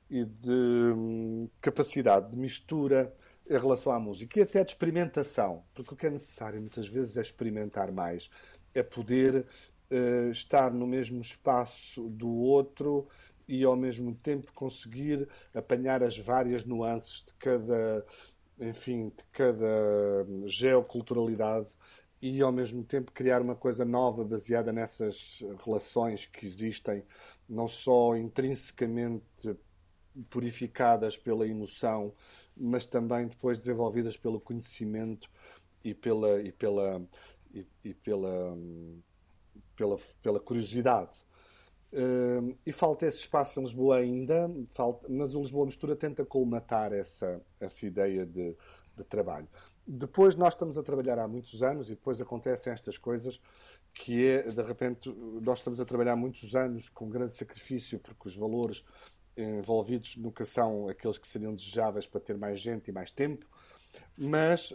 e 0.10 0.25
de 0.25 0.51
um, 0.51 1.50
capacidade 1.62 2.31
de 2.31 2.38
mistura 2.38 3.13
em 3.50 3.57
relação 3.57 3.91
à 3.91 4.00
música 4.00 4.39
e 4.39 4.43
até 4.43 4.63
de 4.63 4.72
experimentação, 4.72 5.63
porque 5.74 5.93
o 5.93 5.98
que 5.98 6.07
é 6.07 6.10
necessário 6.10 6.60
muitas 6.60 6.88
vezes 6.88 7.17
é 7.17 7.22
experimentar 7.22 7.91
mais, 7.91 8.29
é 8.74 8.81
poder 8.81 9.45
uh, 9.91 10.31
estar 10.31 10.72
no 10.72 10.88
mesmo 10.88 11.19
espaço 11.22 12.10
do 12.10 12.29
outro 12.29 13.07
e 13.48 13.63
ao 13.63 13.75
mesmo 13.75 14.15
tempo 14.15 14.51
conseguir 14.53 15.27
apanhar 15.53 16.01
as 16.03 16.17
várias 16.17 16.63
nuances 16.63 17.24
de 17.25 17.33
cada, 17.33 18.05
enfim, 18.60 19.10
de 19.10 19.24
cada 19.31 20.25
geoculturalidade 20.45 21.72
e 22.22 22.41
ao 22.41 22.53
mesmo 22.53 22.83
tempo 22.86 23.12
criar 23.12 23.41
uma 23.41 23.55
coisa 23.55 23.83
nova 23.83 24.24
baseada 24.24 24.72
nessas 24.72 25.43
relações 25.65 26.25
que 26.25 26.45
existem, 26.45 27.03
não 27.50 27.67
só 27.67 28.15
intrinsecamente 28.15 29.57
purificadas 30.29 31.17
pela 31.17 31.48
emoção, 31.48 32.13
mas 32.55 32.86
também 32.86 33.27
depois 33.27 33.58
desenvolvidas 33.58 34.17
pelo 34.17 34.39
conhecimento 34.39 35.29
e 35.84 35.93
pela 35.93 36.41
e 36.41 36.51
pela 36.51 37.01
e, 37.53 37.65
e 37.84 37.93
pela, 37.93 38.58
pela 39.75 39.98
pela 40.22 40.39
curiosidade. 40.39 41.24
Uh, 41.93 42.58
e 42.65 42.72
falta 42.72 43.05
esse 43.05 43.20
espaço 43.20 43.60
em 43.60 43.63
Lisboa 43.63 43.98
ainda, 43.98 44.50
falta, 44.72 45.08
mas 45.08 45.36
o 45.36 45.41
Lisboa 45.41 45.67
Mistura 45.67 45.96
tenta 45.96 46.25
colmatar 46.25 46.91
essa, 46.91 47.39
essa 47.60 47.86
ideia 47.86 48.25
de, 48.25 48.58
de 48.98 49.03
trabalho. 49.03 49.48
Depois 49.86 50.36
nós 50.36 50.53
estamos 50.55 50.75
a 50.75 50.82
trabalhar 50.82 51.20
há 51.20 51.27
muitos 51.27 51.62
anos 51.62 51.89
e 51.89 51.96
depois 51.96 52.20
acontecem 52.20 52.74
estas 52.74 52.98
coisas 52.98 53.39
que 53.93 54.25
é, 54.25 54.41
de 54.41 54.62
repente, 54.63 55.13
nós 55.41 55.60
estamos 55.60 55.79
a 55.79 55.86
trabalhar 55.86 56.13
há 56.13 56.15
muitos 56.15 56.55
anos 56.55 56.89
com 56.89 57.08
grande 57.10 57.36
sacrifício 57.36 58.00
porque 58.00 58.27
os 58.27 58.36
valores 58.36 58.84
envolvidos 59.38 60.16
nunca 60.18 60.46
são 60.46 60.88
aqueles 60.88 61.18
que 61.18 61.28
seriam 61.28 61.54
desejáveis 61.54 62.08
para 62.08 62.22
ter 62.22 62.38
mais 62.38 62.60
gente 62.60 62.90
e 62.90 62.92
mais 62.92 63.12
tempo, 63.12 63.46
mas 64.18 64.74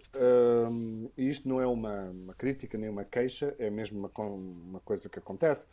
hum, 0.71 1.11
isto 1.17 1.49
não 1.49 1.61
é 1.61 1.67
uma, 1.67 2.11
uma, 2.11 2.35
crítica 2.35 2.77
nem 2.77 2.89
uma 2.89 3.05
queixa, 3.05 3.55
é 3.59 3.71
mesmo 3.71 3.99
uma, 3.99 4.11
uma, 4.27 4.81
coisa 4.81 5.09
que 5.09 5.19
acontece. 5.19 5.67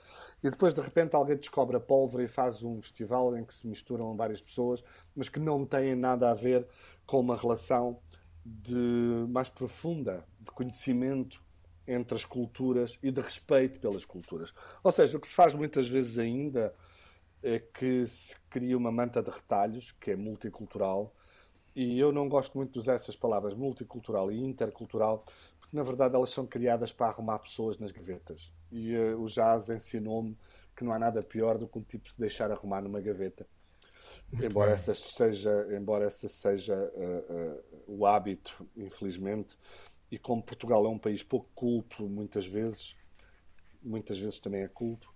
E 0.43 0.49
depois, 0.49 0.73
de 0.73 0.81
repente, 0.81 1.15
alguém 1.15 1.35
descobre 1.35 1.75
a 1.75 1.79
pólvora 1.79 2.23
e 2.23 2.27
faz 2.27 2.61
um 2.63 2.81
festival 2.81 3.35
em 3.35 3.43
que 3.43 3.55
se 3.55 3.67
misturam 3.67 4.15
várias 4.15 4.41
pessoas, 4.41 4.83
mas 5.15 5.29
que 5.29 5.39
não 5.39 5.65
têm 5.65 5.95
nada 5.95 6.29
a 6.29 6.33
ver 6.33 6.67
com 7.07 7.19
uma 7.19 7.35
relação 7.35 7.99
de 8.45 9.25
mais 9.29 9.49
profunda 9.49 10.23
de 10.39 10.51
conhecimento 10.51 11.43
entre 11.87 12.15
as 12.15 12.25
culturas 12.25 12.99
e 13.01 13.09
de 13.09 13.21
respeito 13.21 13.79
pelas 13.79 14.05
culturas. 14.05 14.53
Ou 14.83 14.91
seja, 14.91 15.17
o 15.17 15.19
que 15.19 15.27
se 15.27 15.33
faz 15.33 15.53
muitas 15.53 15.87
vezes 15.87 16.19
ainda 16.19 16.73
é 17.45 17.59
que 17.59 18.07
se 18.07 18.35
cria 18.49 18.75
uma 18.75 18.91
manta 18.91 19.21
de 19.21 19.29
retalhos, 19.29 19.91
que 19.91 20.09
é 20.09 20.15
multicultural, 20.15 21.13
e 21.75 21.99
eu 21.99 22.11
não 22.11 22.27
gosto 22.27 22.57
muito 22.57 22.73
de 22.73 22.79
usar 22.79 22.95
essas 22.95 23.15
palavras 23.15 23.53
multicultural 23.53 24.31
e 24.31 24.43
intercultural, 24.43 25.23
porque 25.59 25.75
na 25.77 25.83
verdade 25.83 26.15
elas 26.15 26.31
são 26.31 26.47
criadas 26.47 26.91
para 26.91 27.07
arrumar 27.07 27.37
pessoas 27.37 27.77
nas 27.77 27.91
gavetas. 27.91 28.51
E 28.71 28.97
uh, 28.97 29.21
o 29.21 29.27
jazz 29.27 29.69
ensinou-me 29.69 30.35
que 30.75 30.83
não 30.83 30.91
há 30.91 30.97
nada 30.97 31.21
pior 31.21 31.59
do 31.59 31.67
que 31.67 31.77
um 31.77 31.83
tipo 31.83 32.09
se 32.09 32.19
deixar 32.19 32.49
arrumar 32.49 32.81
numa 32.81 32.99
gaveta. 32.99 33.45
Muito 34.31 34.43
embora 34.43 34.71
essa 34.71 34.95
seja, 34.95 35.67
embora 35.77 36.07
essa 36.07 36.27
seja 36.27 36.75
uh, 36.75 37.61
uh, 37.61 37.99
o 37.99 38.07
hábito, 38.07 38.67
infelizmente, 38.75 39.55
e 40.09 40.17
como 40.17 40.41
Portugal 40.41 40.83
é 40.83 40.89
um 40.89 40.97
país 40.97 41.21
pouco 41.21 41.47
culto, 41.53 42.09
muitas 42.09 42.47
vezes, 42.47 42.95
muitas 43.83 44.17
vezes 44.17 44.39
também 44.39 44.63
é 44.63 44.67
culto, 44.67 45.13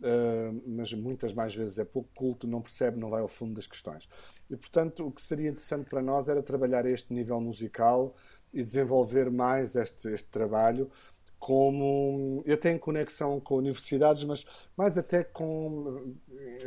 uh, 0.00 0.62
mas 0.66 0.92
muitas 0.92 1.32
mais 1.32 1.54
vezes 1.54 1.78
é 1.78 1.84
pouco 1.84 2.08
culto, 2.14 2.46
não 2.46 2.60
percebe, 2.60 2.98
não 2.98 3.10
vai 3.10 3.20
ao 3.20 3.28
fundo 3.28 3.54
das 3.54 3.66
questões. 3.66 4.08
E, 4.48 4.56
portanto, 4.56 5.06
o 5.06 5.10
que 5.10 5.22
seria 5.22 5.50
interessante 5.50 5.88
para 5.88 6.02
nós 6.02 6.28
era 6.28 6.42
trabalhar 6.42 6.86
este 6.86 7.12
nível 7.12 7.40
musical 7.40 8.14
e 8.52 8.64
desenvolver 8.64 9.30
mais 9.30 9.76
este, 9.76 10.08
este 10.08 10.28
trabalho 10.28 10.90
como 11.40 12.42
eu 12.44 12.58
tenho 12.58 12.78
conexão 12.78 13.40
com 13.40 13.56
universidades, 13.56 14.22
mas 14.24 14.44
mais 14.76 14.98
até 14.98 15.24
com 15.24 16.14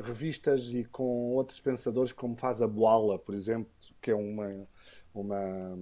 revistas 0.02 0.70
e 0.74 0.84
com 0.84 1.36
outros 1.36 1.60
pensadores, 1.60 2.12
como 2.12 2.36
faz 2.36 2.60
a 2.60 2.68
Boala, 2.68 3.20
por 3.20 3.36
exemplo, 3.36 3.72
que 4.02 4.10
é 4.10 4.16
uma, 4.16 4.68
uma, 5.14 5.78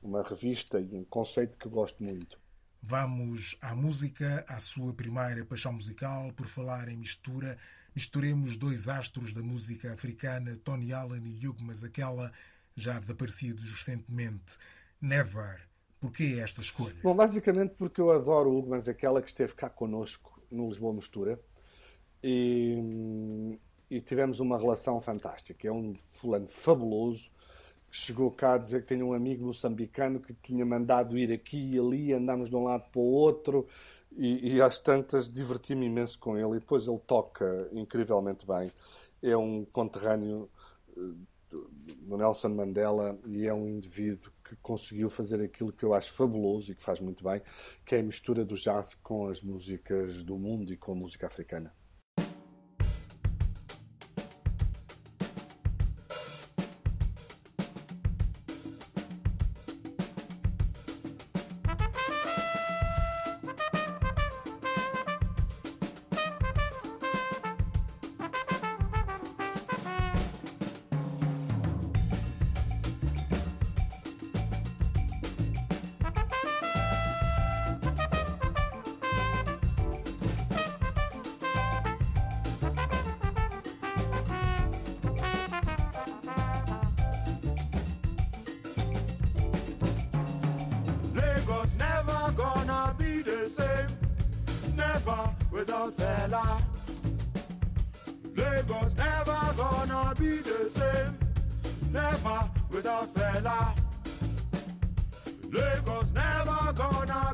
uma 0.00 0.22
revista 0.22 0.80
e 0.80 0.94
um 0.94 1.02
conceito 1.04 1.58
que 1.58 1.66
eu 1.66 1.70
gosto 1.70 2.02
muito. 2.02 2.38
Vamos 2.82 3.56
à 3.60 3.74
música, 3.74 4.44
à 4.48 4.60
sua 4.60 4.94
primeira 4.94 5.44
paixão 5.44 5.72
musical, 5.72 6.32
por 6.32 6.46
falar 6.46 6.88
em 6.88 6.96
mistura. 6.96 7.58
Misturemos 7.94 8.56
dois 8.56 8.88
astros 8.88 9.32
da 9.32 9.42
música 9.42 9.92
africana, 9.92 10.56
Tony 10.62 10.92
Allen 10.92 11.22
e 11.26 11.46
Hugh 11.46 11.58
aquela 11.84 12.32
já 12.76 12.98
desaparecidos 12.98 13.70
recentemente. 13.72 14.56
Never. 15.00 15.66
Porquê 16.00 16.38
esta 16.40 16.60
escolha? 16.60 16.94
Bom, 17.02 17.14
basicamente 17.14 17.74
porque 17.76 18.00
eu 18.00 18.12
adoro 18.12 18.50
o 18.50 18.58
Hugo 18.58 18.74
aquela 18.74 19.20
que 19.20 19.28
esteve 19.28 19.54
cá 19.54 19.68
connosco 19.68 20.40
no 20.48 20.68
Lisboa 20.68 20.94
Mistura 20.94 21.40
e, 22.22 23.58
e 23.90 24.00
tivemos 24.00 24.38
uma 24.38 24.56
relação 24.56 25.00
fantástica. 25.00 25.66
É 25.66 25.72
um 25.72 25.96
fulano 26.12 26.46
fabuloso 26.46 27.30
chegou 27.98 28.30
cá 28.30 28.54
a 28.54 28.58
dizer 28.58 28.82
que 28.82 28.94
tinha 28.94 29.04
um 29.04 29.12
amigo 29.12 29.44
moçambicano 29.44 30.20
que 30.20 30.32
tinha 30.34 30.64
mandado 30.64 31.18
ir 31.18 31.32
aqui 31.32 31.74
e 31.74 31.78
ali, 31.78 32.12
andámos 32.12 32.48
de 32.48 32.56
um 32.56 32.64
lado 32.64 32.88
para 32.90 33.00
o 33.00 33.04
outro 33.04 33.66
e, 34.12 34.54
e 34.54 34.62
às 34.62 34.78
tantas 34.78 35.28
diverti-me 35.28 35.86
imenso 35.86 36.18
com 36.18 36.36
ele 36.36 36.56
e 36.56 36.60
depois 36.60 36.86
ele 36.86 36.98
toca 37.00 37.68
incrivelmente 37.72 38.46
bem. 38.46 38.72
É 39.22 39.36
um 39.36 39.64
conterrâneo 39.64 40.48
eh, 40.96 41.00
do 41.50 42.16
Nelson 42.16 42.50
Mandela 42.50 43.18
e 43.26 43.46
é 43.46 43.52
um 43.52 43.68
indivíduo 43.68 44.30
que 44.44 44.56
conseguiu 44.56 45.10
fazer 45.10 45.42
aquilo 45.42 45.72
que 45.72 45.84
eu 45.84 45.94
acho 45.94 46.12
fabuloso 46.12 46.70
e 46.70 46.74
que 46.74 46.82
faz 46.82 47.00
muito 47.00 47.24
bem, 47.24 47.42
que 47.84 47.94
é 47.94 48.00
a 48.00 48.02
mistura 48.02 48.44
do 48.44 48.54
jazz 48.54 48.94
com 48.94 49.26
as 49.26 49.42
músicas 49.42 50.22
do 50.22 50.38
mundo 50.38 50.72
e 50.72 50.76
com 50.76 50.92
a 50.92 50.94
música 50.94 51.26
africana. 51.26 51.72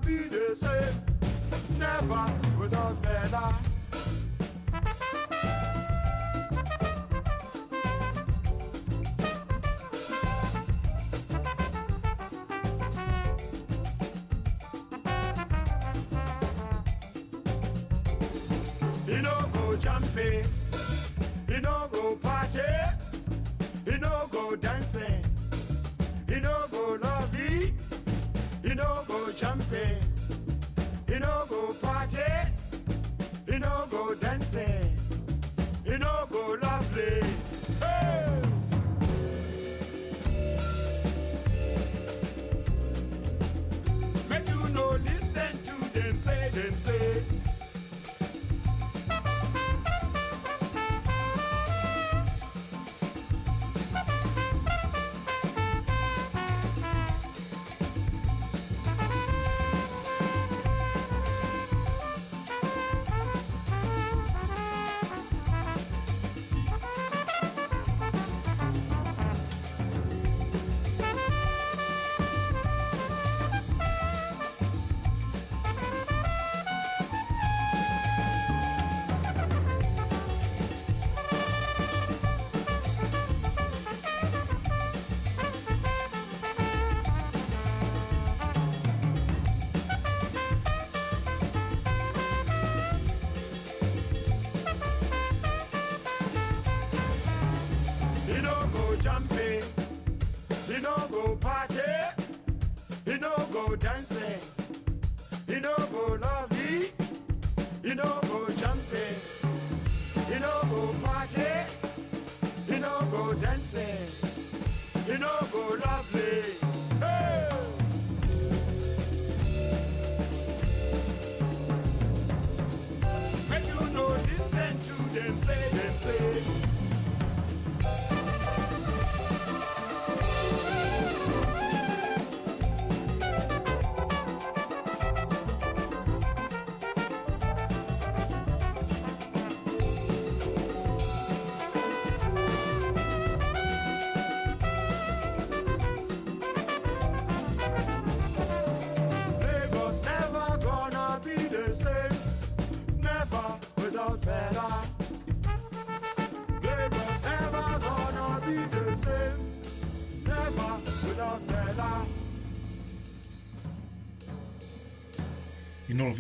He 0.07 0.19
no 0.29 0.29
go 0.29 2.05
party, 2.07 2.49
he 2.59 2.69
no 2.69 3.74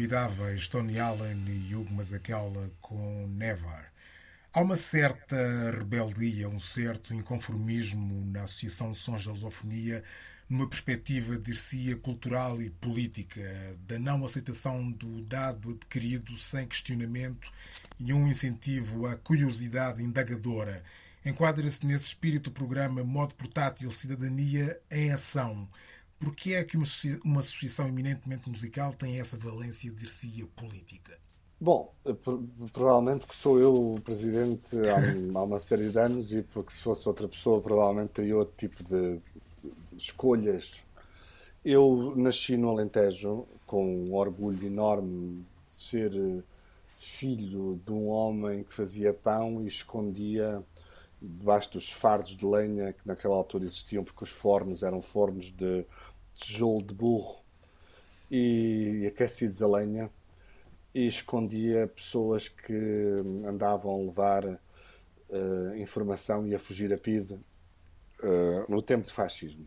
Inolvidáveis 0.04 0.68
Tony 0.68 0.98
Allen 0.98 1.44
e 1.48 1.74
Hugh 1.74 1.90
Masekela 1.90 2.70
com 2.78 3.26
Never. 3.28 3.90
Há 4.52 4.60
uma 4.60 4.76
certa 4.76 5.36
rebeldia, 5.70 6.46
um 6.46 6.58
certo 6.58 7.14
inconformismo 7.14 8.22
na 8.26 8.42
Associação 8.42 8.92
de 8.92 8.98
Sons 8.98 9.24
da 9.24 9.32
Lusofonia, 9.32 10.04
numa 10.46 10.68
perspectiva, 10.68 11.38
dir-se 11.38 11.94
cultural 11.96 12.60
e 12.60 12.68
política, 12.68 13.40
da 13.88 13.98
não 13.98 14.22
aceitação 14.26 14.90
do 14.92 15.24
dado 15.24 15.70
adquirido 15.70 16.36
sem 16.36 16.66
questionamento 16.66 17.50
e 17.98 18.12
um 18.12 18.28
incentivo 18.28 19.06
à 19.06 19.16
curiosidade 19.16 20.02
indagadora. 20.02 20.82
Enquadra-se 21.24 21.86
nesse 21.86 22.08
espírito 22.08 22.50
o 22.50 22.52
programa 22.52 23.02
Modo 23.02 23.34
Portátil 23.34 23.90
Cidadania 23.90 24.78
em 24.90 25.10
Ação. 25.10 25.66
Por 26.24 26.34
que 26.34 26.54
é 26.54 26.64
que 26.64 26.74
uma 26.76 26.84
associa- 26.84 27.20
uma 27.22 27.40
associação 27.40 27.86
eminentemente 27.86 28.48
musical 28.48 28.94
tem 28.94 29.20
essa 29.20 29.36
valência 29.36 29.92
de 29.92 30.06
dir 30.06 30.46
política? 30.46 31.18
Bom, 31.60 31.92
pro- 32.22 32.42
provavelmente 32.72 33.26
que 33.26 33.36
sou 33.36 33.60
eu 33.60 33.94
o 33.94 34.00
presidente 34.00 34.74
há, 34.88 35.42
uma 35.42 35.60
série 35.60 35.90
de 35.90 35.98
anos 35.98 36.32
e 36.32 36.42
porque 36.42 36.72
se 36.72 36.82
fosse 36.82 37.06
outra 37.06 37.28
pessoa 37.28 37.60
provavelmente 37.60 38.10
teria 38.12 38.38
outro 38.38 38.54
tipo 38.56 38.82
de, 38.84 39.20
de 39.92 39.96
escolhas. 39.98 40.80
Eu 41.62 42.14
nasci 42.16 42.56
no 42.56 42.70
Alentejo 42.70 43.46
com 43.66 43.84
um 43.84 44.14
orgulho 44.14 44.66
enorme 44.66 45.44
de 45.66 45.72
ser 45.72 46.14
eh, 46.14 46.42
filho 46.98 47.80
de 47.84 47.92
um 47.92 48.08
homem 48.08 48.64
que 48.64 48.72
fazia 48.72 49.12
pão 49.12 49.62
e 49.62 49.66
escondia 49.66 50.62
debaixo 51.20 51.72
dos 51.72 51.90
fardos 51.90 52.36
de 52.36 52.44
lenha 52.44 52.92
que 52.92 53.06
naquela 53.06 53.36
altura 53.36 53.64
existiam 53.64 54.04
porque 54.04 54.24
os 54.24 54.30
fornos 54.30 54.82
eram 54.82 55.00
fornos 55.00 55.50
de 55.52 55.86
tijolo 56.34 56.82
de 56.82 56.94
burro 56.94 57.42
e 58.30 59.06
aquecidos 59.06 59.62
a 59.62 59.68
lenha 59.68 60.10
e 60.94 61.06
escondia 61.06 61.88
pessoas 61.88 62.48
que 62.48 62.72
andavam 63.46 63.94
a 63.94 63.98
levar 63.98 64.60
eh, 65.30 65.78
informação 65.78 66.46
e 66.46 66.54
a 66.54 66.58
fugir 66.58 66.92
a 66.92 66.98
PIDE 66.98 67.38
eh, 68.22 68.64
no 68.68 68.80
tempo 68.80 69.06
de 69.06 69.12
fascismo. 69.12 69.66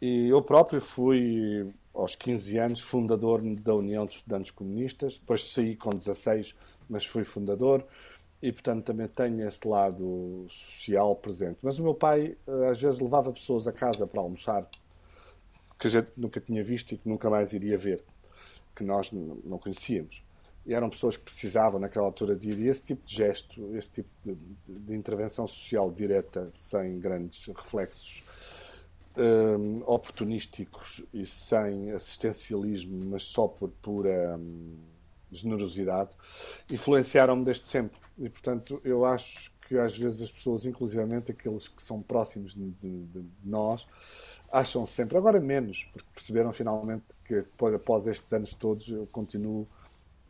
E 0.00 0.28
eu 0.28 0.42
próprio 0.42 0.80
fui, 0.80 1.72
aos 1.94 2.16
15 2.16 2.58
anos, 2.58 2.80
fundador 2.80 3.40
da 3.60 3.74
União 3.74 4.04
de 4.04 4.16
Estudantes 4.16 4.50
Comunistas, 4.50 5.16
depois 5.16 5.52
saí 5.52 5.76
com 5.76 5.90
16, 5.90 6.56
mas 6.88 7.06
fui 7.06 7.22
fundador, 7.22 7.86
e 8.42 8.50
portanto 8.50 8.86
também 8.86 9.06
tenho 9.06 9.46
esse 9.46 9.66
lado 9.66 10.44
social 10.48 11.14
presente. 11.14 11.58
Mas 11.62 11.78
o 11.78 11.84
meu 11.84 11.94
pai 11.94 12.36
eh, 12.46 12.68
às 12.68 12.80
vezes 12.82 12.98
levava 12.98 13.32
pessoas 13.32 13.68
a 13.68 13.72
casa 13.72 14.06
para 14.06 14.20
almoçar, 14.20 14.68
que 15.82 15.88
a 15.88 15.90
gente 15.90 16.12
nunca 16.16 16.40
tinha 16.40 16.64
visto 16.64 16.94
e 16.94 16.98
que 16.98 17.08
nunca 17.10 17.28
mais 17.28 17.52
iria 17.52 17.76
ver, 17.76 18.04
que 18.76 18.84
nós 18.84 19.12
não 19.12 19.58
conhecíamos. 19.58 20.24
E 20.66 20.74
eram 20.74 20.90
pessoas 20.90 21.16
que 21.16 21.24
precisavam, 21.24 21.80
naquela 21.80 22.06
altura, 22.06 22.36
de 22.36 22.50
ir. 22.50 22.60
E 22.60 22.68
esse 22.68 22.82
tipo 22.84 23.04
de 23.06 23.14
gesto, 23.16 23.76
esse 23.76 23.90
tipo 23.90 24.10
de, 24.22 24.34
de- 24.66 24.78
de 24.80 24.94
intervenção 24.96 25.46
social 25.46 25.90
direta, 25.92 26.50
sem 26.52 27.00
grandes 27.00 27.46
reflexos 27.46 28.24
hum, 29.16 29.82
oportunísticos 29.86 31.02
e 31.12 31.26
sem 31.26 31.92
assistencialismo, 31.92 32.98
mas 33.10 33.24
só 33.24 33.48
por 33.48 33.70
pura 33.82 34.36
hum, 34.38 34.76
generosidade, 35.30 36.16
influenciaram-me 36.70 37.44
desde 37.44 37.66
sempre. 37.68 37.98
E, 38.18 38.28
portanto, 38.28 38.80
eu 38.84 39.04
acho 39.04 39.50
que 39.66 39.78
às 39.78 39.96
vezes 39.96 40.22
as 40.22 40.30
pessoas, 40.30 40.66
inclusivamente 40.66 41.32
aqueles 41.32 41.68
que 41.68 41.82
são 41.82 42.02
próximos 42.02 42.54
de, 42.54 42.70
de- 42.72 43.06
de 43.06 43.24
nós, 43.44 43.86
acham 44.52 44.84
sempre, 44.84 45.16
agora 45.16 45.40
menos, 45.40 45.84
porque 45.92 46.08
perceberam 46.14 46.52
finalmente 46.52 47.04
que 47.24 47.36
depois, 47.36 47.74
após 47.74 48.06
estes 48.06 48.30
anos 48.32 48.52
todos 48.52 48.86
eu 48.88 49.06
continuo 49.06 49.66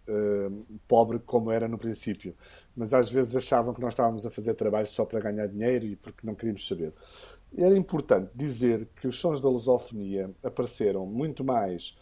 hum, 0.08 0.64
pobre 0.87 1.18
como 1.18 1.50
era 1.50 1.66
no 1.66 1.76
princípio. 1.76 2.35
Mas 2.76 2.94
às 2.94 3.11
vezes 3.11 3.35
achavam 3.35 3.74
que 3.74 3.80
nós 3.80 3.92
estávamos 3.92 4.24
a 4.24 4.30
fazer 4.30 4.54
trabalho 4.54 4.87
só 4.87 5.04
para 5.04 5.20
ganhar 5.20 5.48
dinheiro 5.48 5.85
e 5.85 5.96
porque 5.96 6.24
não 6.26 6.35
queríamos 6.37 6.66
saber. 6.66 6.92
Era 7.56 7.76
importante 7.76 8.30
dizer 8.35 8.88
que 8.96 9.08
os 9.08 9.18
sons 9.18 9.40
da 9.40 9.48
lusofonia 9.48 10.30
apareceram 10.42 11.04
muito 11.04 11.44
mais 11.44 11.94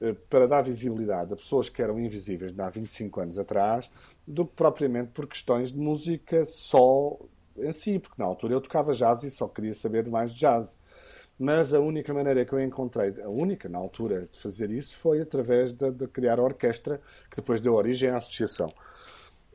eh, 0.00 0.14
para 0.30 0.46
dar 0.48 0.62
visibilidade 0.62 1.32
a 1.32 1.36
pessoas 1.36 1.68
que 1.68 1.82
eram 1.82 1.98
invisíveis 1.98 2.58
há 2.58 2.70
25 2.70 3.20
anos 3.20 3.38
atrás 3.38 3.90
do 4.26 4.46
que 4.46 4.54
propriamente 4.54 5.10
por 5.12 5.26
questões 5.26 5.72
de 5.72 5.78
música 5.78 6.44
só 6.46 7.18
em 7.58 7.72
si, 7.72 7.98
porque 7.98 8.16
na 8.18 8.24
altura 8.24 8.54
eu 8.54 8.60
tocava 8.60 8.94
jazz 8.94 9.22
e 9.24 9.30
só 9.30 9.46
queria 9.48 9.74
saber 9.74 10.08
mais 10.08 10.32
de 10.32 10.40
jazz. 10.40 10.78
Mas 11.42 11.72
a 11.72 11.80
única 11.80 12.12
maneira 12.12 12.44
que 12.44 12.52
eu 12.52 12.60
encontrei, 12.60 13.18
a 13.22 13.30
única 13.30 13.66
na 13.66 13.78
altura 13.78 14.28
de 14.30 14.38
fazer 14.38 14.70
isso, 14.70 14.98
foi 14.98 15.22
através 15.22 15.72
de, 15.72 15.90
de 15.90 16.06
criar 16.06 16.38
a 16.38 16.42
orquestra, 16.42 17.00
que 17.30 17.36
depois 17.36 17.62
deu 17.62 17.72
origem 17.72 18.10
à 18.10 18.18
associação. 18.18 18.70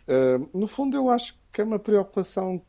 Uh, 0.10 0.50
no 0.52 0.68
fundo, 0.68 0.98
eu 0.98 1.12
acho 1.12 1.38
que 1.54 1.62
é 1.62 1.64
uma 1.64 1.78
preocupação 1.78 2.60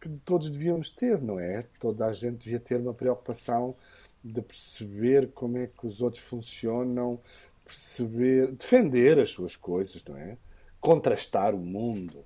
que 0.00 0.08
todos 0.24 0.48
devíamos 0.48 0.88
ter, 0.88 1.20
não 1.20 1.38
é? 1.38 1.66
Toda 1.78 2.06
a 2.06 2.14
gente 2.14 2.44
devia 2.44 2.58
ter 2.58 2.80
uma 2.80 2.94
preocupação 2.94 3.76
de 4.24 4.40
perceber 4.40 5.32
como 5.34 5.58
é 5.58 5.66
que 5.66 5.86
os 5.86 6.00
outros 6.00 6.22
funcionam, 6.22 7.20
perceber, 7.62 8.52
defender 8.52 9.18
as 9.18 9.28
suas 9.32 9.54
coisas, 9.54 10.02
não 10.02 10.16
é? 10.16 10.38
Contrastar 10.80 11.54
o 11.54 11.58
mundo. 11.58 12.24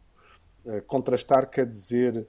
Uh, 0.65 0.81
contrastar 0.83 1.51
quer 1.51 1.67
dizer, 1.67 2.25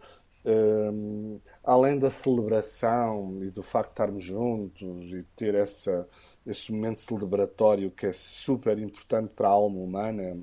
além 1.64 2.00
da 2.00 2.10
celebração 2.10 3.38
e 3.42 3.50
do 3.50 3.62
facto 3.62 3.90
de 3.90 3.94
estarmos 3.94 4.24
juntos 4.24 5.12
e 5.12 5.24
ter 5.36 5.56
essa, 5.56 6.08
esse 6.46 6.72
momento 6.72 7.00
celebratório 7.02 7.92
que 7.92 8.08
é 8.08 8.14
super 8.14 8.78
importante 8.80 9.32
para 9.36 9.48
a 9.48 9.52
alma 9.52 9.80
humana 9.80 10.40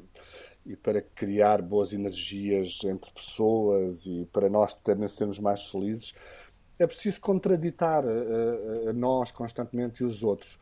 e 0.64 0.76
para 0.76 1.00
criar 1.00 1.62
boas 1.62 1.92
energias 1.92 2.78
entre 2.84 3.10
pessoas 3.12 4.06
e 4.06 4.28
para 4.32 4.48
nós 4.48 4.74
também 4.74 5.08
sermos 5.08 5.38
mais 5.38 5.66
felizes, 5.70 6.14
é 6.78 6.86
preciso 6.86 7.20
contraditar 7.20 8.04
a, 8.04 8.90
a, 8.90 8.92
nós 8.92 9.32
constantemente 9.32 10.02
e 10.02 10.06
os 10.06 10.22
outros. 10.22 10.58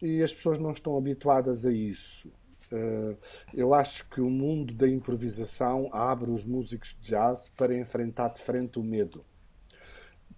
E 0.00 0.22
as 0.22 0.32
pessoas 0.32 0.58
não 0.58 0.70
estão 0.70 0.96
habituadas 0.96 1.66
a 1.66 1.72
isso. 1.72 2.30
Uh, 2.72 3.16
eu 3.54 3.72
acho 3.74 4.08
que 4.08 4.20
o 4.20 4.28
mundo 4.28 4.74
da 4.74 4.88
improvisação 4.88 5.88
abre 5.92 6.30
os 6.30 6.44
músicos 6.44 6.96
de 7.00 7.10
jazz 7.10 7.50
para 7.56 7.76
enfrentar 7.76 8.28
de 8.28 8.42
frente 8.42 8.78
o 8.78 8.82
medo. 8.82 9.24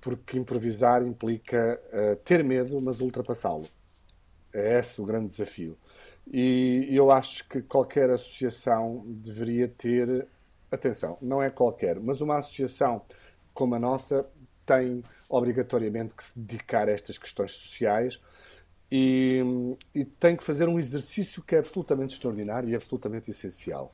Porque 0.00 0.38
improvisar 0.38 1.02
implica 1.02 1.80
uh, 1.92 2.16
ter 2.24 2.42
medo, 2.44 2.80
mas 2.80 3.00
ultrapassá-lo. 3.00 3.66
É 4.52 4.78
esse 4.78 5.00
o 5.00 5.04
grande 5.04 5.30
desafio. 5.30 5.76
E 6.26 6.88
eu 6.90 7.10
acho 7.10 7.48
que 7.48 7.62
qualquer 7.62 8.10
associação 8.10 9.04
deveria 9.06 9.68
ter. 9.68 10.26
Atenção, 10.70 11.18
não 11.20 11.42
é 11.42 11.50
qualquer, 11.50 11.98
mas 11.98 12.20
uma 12.20 12.38
associação 12.38 13.02
como 13.52 13.74
a 13.74 13.78
nossa 13.78 14.24
tem 14.64 15.02
obrigatoriamente 15.28 16.14
que 16.14 16.22
se 16.22 16.38
dedicar 16.38 16.88
a 16.88 16.92
estas 16.92 17.18
questões 17.18 17.50
sociais 17.50 18.20
e, 18.90 19.40
e, 19.94 20.04
tem 20.04 20.36
que 20.36 20.42
fazer 20.42 20.68
um 20.68 20.78
exercício 20.78 21.42
que 21.42 21.54
é 21.54 21.58
absolutamente 21.58 22.14
extraordinário 22.14 22.68
e 22.68 22.74
absolutamente 22.74 23.30
essencial, 23.30 23.92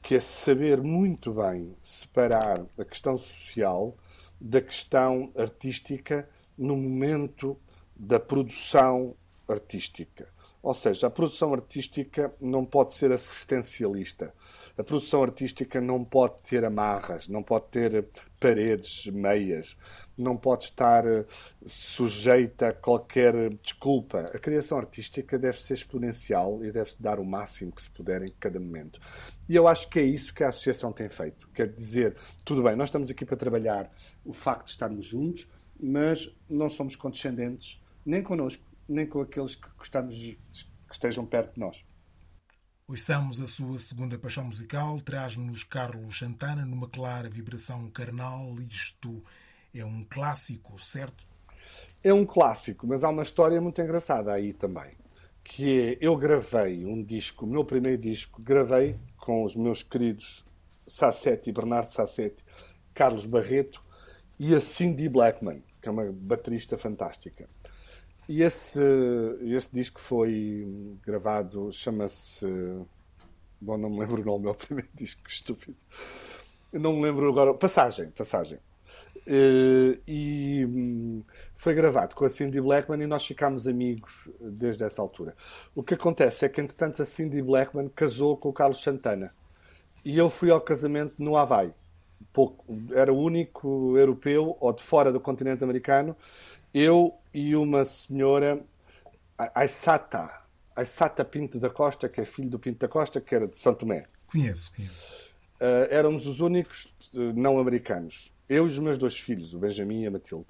que 0.00 0.14
é 0.14 0.20
saber 0.20 0.80
muito 0.80 1.32
bem 1.32 1.76
separar 1.82 2.64
a 2.78 2.84
questão 2.84 3.16
social 3.16 3.96
da 4.40 4.60
questão 4.60 5.32
artística 5.36 6.28
no 6.56 6.76
momento 6.76 7.56
da 7.96 8.20
produção 8.20 9.16
artística. 9.48 10.28
Ou 10.66 10.74
seja, 10.74 11.06
a 11.06 11.10
produção 11.10 11.54
artística 11.54 12.34
não 12.40 12.64
pode 12.64 12.96
ser 12.96 13.12
assistencialista. 13.12 14.34
A 14.76 14.82
produção 14.82 15.22
artística 15.22 15.80
não 15.80 16.02
pode 16.02 16.40
ter 16.42 16.64
amarras, 16.64 17.28
não 17.28 17.40
pode 17.40 17.66
ter 17.66 18.08
paredes 18.40 19.06
meias, 19.06 19.76
não 20.18 20.36
pode 20.36 20.64
estar 20.64 21.06
eh, 21.06 21.24
sujeita 21.64 22.70
a 22.70 22.72
qualquer 22.72 23.54
desculpa. 23.62 24.32
A 24.34 24.40
criação 24.40 24.76
artística 24.76 25.38
deve 25.38 25.56
ser 25.56 25.74
exponencial 25.74 26.64
e 26.64 26.72
deve-se 26.72 27.00
dar 27.00 27.20
o 27.20 27.24
máximo 27.24 27.70
que 27.70 27.82
se 27.82 27.90
puder 27.90 28.22
em 28.22 28.32
cada 28.32 28.58
momento. 28.58 28.98
E 29.48 29.54
eu 29.54 29.68
acho 29.68 29.88
que 29.88 30.00
é 30.00 30.02
isso 30.02 30.34
que 30.34 30.42
a 30.42 30.48
associação 30.48 30.92
tem 30.92 31.08
feito. 31.08 31.48
Quer 31.54 31.68
dizer, 31.68 32.16
tudo 32.44 32.64
bem, 32.64 32.74
nós 32.74 32.88
estamos 32.88 33.08
aqui 33.08 33.24
para 33.24 33.36
trabalhar 33.36 33.88
o 34.24 34.32
facto 34.32 34.64
de 34.64 34.72
estarmos 34.72 35.06
juntos, 35.06 35.48
mas 35.78 36.28
não 36.50 36.68
somos 36.68 36.96
condescendentes 36.96 37.80
nem 38.04 38.20
connosco 38.20 38.64
nem 38.88 39.06
com 39.06 39.20
aqueles 39.20 39.54
que 39.54 39.68
gostamos 39.76 40.14
que 40.14 40.38
estejam 40.90 41.26
perto 41.26 41.54
de 41.54 41.60
nós. 41.60 41.84
Ouçamos 42.88 43.40
a 43.40 43.48
sua 43.48 43.78
segunda 43.80 44.16
paixão 44.16 44.44
musical, 44.44 45.00
traz-nos 45.00 45.64
Carlos 45.64 46.18
Santana 46.18 46.64
numa 46.64 46.88
clara 46.88 47.28
vibração 47.28 47.90
carnal. 47.90 48.54
Isto 48.60 49.24
é 49.74 49.84
um 49.84 50.04
clássico, 50.04 50.78
certo? 50.80 51.24
É 52.04 52.12
um 52.12 52.24
clássico, 52.24 52.86
mas 52.86 53.02
há 53.02 53.08
uma 53.08 53.24
história 53.24 53.60
muito 53.60 53.82
engraçada 53.82 54.32
aí 54.32 54.52
também. 54.52 54.96
Que 55.42 55.80
é, 55.80 55.98
eu 56.00 56.16
gravei 56.16 56.86
um 56.86 57.02
disco, 57.02 57.44
o 57.44 57.48
meu 57.48 57.64
primeiro 57.64 58.00
disco, 58.00 58.40
gravei 58.40 58.96
com 59.16 59.42
os 59.42 59.56
meus 59.56 59.82
queridos 59.82 60.44
Sassetti, 60.86 61.50
Bernardo 61.50 61.90
Sassetti, 61.90 62.44
Carlos 62.94 63.26
Barreto 63.26 63.82
e 64.38 64.54
a 64.54 64.60
Cindy 64.60 65.08
Blackman, 65.08 65.60
que 65.82 65.88
é 65.88 65.90
uma 65.90 66.12
baterista 66.12 66.78
fantástica. 66.78 67.48
E 68.28 68.42
esse, 68.42 68.80
esse 69.42 69.68
disco 69.72 70.00
foi 70.00 70.66
gravado, 71.04 71.70
chama-se. 71.72 72.46
Bom, 73.60 73.76
não 73.76 73.88
me 73.88 74.00
lembro 74.00 74.20
o 74.20 74.24
nome, 74.24 74.48
é 74.48 74.50
o 74.50 74.54
primeiro 74.54 74.90
disco, 74.94 75.22
estúpido. 75.28 75.76
Não 76.72 76.94
me 76.94 77.02
lembro 77.02 77.28
agora. 77.28 77.54
Passagem, 77.54 78.10
Passagem. 78.10 78.58
Uh, 79.28 79.98
e 80.06 80.64
um, 80.66 81.24
foi 81.56 81.74
gravado 81.74 82.14
com 82.14 82.24
a 82.24 82.28
Cindy 82.28 82.60
Blackman 82.60 83.02
e 83.02 83.06
nós 83.08 83.26
ficámos 83.26 83.66
amigos 83.66 84.28
desde 84.40 84.84
essa 84.84 85.02
altura. 85.02 85.34
O 85.74 85.82
que 85.82 85.94
acontece 85.94 86.44
é 86.44 86.48
que, 86.48 86.60
entretanto, 86.60 87.02
a 87.02 87.04
Cindy 87.04 87.42
Blackman 87.42 87.88
casou 87.88 88.36
com 88.36 88.50
o 88.50 88.52
Carlos 88.52 88.80
Santana 88.80 89.34
e 90.04 90.16
eu 90.16 90.30
fui 90.30 90.50
ao 90.50 90.60
casamento 90.60 91.14
no 91.18 91.36
Havaí. 91.36 91.72
Pouco, 92.32 92.64
era 92.92 93.12
o 93.12 93.18
único 93.18 93.96
europeu 93.96 94.56
ou 94.60 94.72
de 94.72 94.82
fora 94.82 95.12
do 95.12 95.18
continente 95.18 95.64
americano 95.64 96.16
eu 96.72 97.14
e 97.32 97.54
uma 97.56 97.84
senhora, 97.84 98.62
Aissata, 99.54 100.42
Aissata 100.74 101.24
Pinto 101.24 101.58
da 101.58 101.70
Costa, 101.70 102.08
que 102.08 102.20
é 102.20 102.24
filho 102.24 102.50
do 102.50 102.58
Pinto 102.58 102.78
da 102.78 102.88
Costa, 102.88 103.20
que 103.20 103.34
era 103.34 103.48
de 103.48 103.56
São 103.56 103.74
Tomé. 103.74 104.06
Conheço, 104.26 104.72
conheço. 104.74 105.14
Uh, 105.56 105.88
éramos 105.90 106.26
os 106.26 106.40
únicos 106.40 106.94
uh, 107.14 107.32
não 107.34 107.58
americanos. 107.58 108.32
Eu 108.48 108.64
e 108.64 108.66
os 108.68 108.78
meus 108.78 108.98
dois 108.98 109.18
filhos, 109.18 109.54
o 109.54 109.58
Benjamin 109.58 110.02
e 110.02 110.06
a 110.06 110.10
Matilde. 110.10 110.48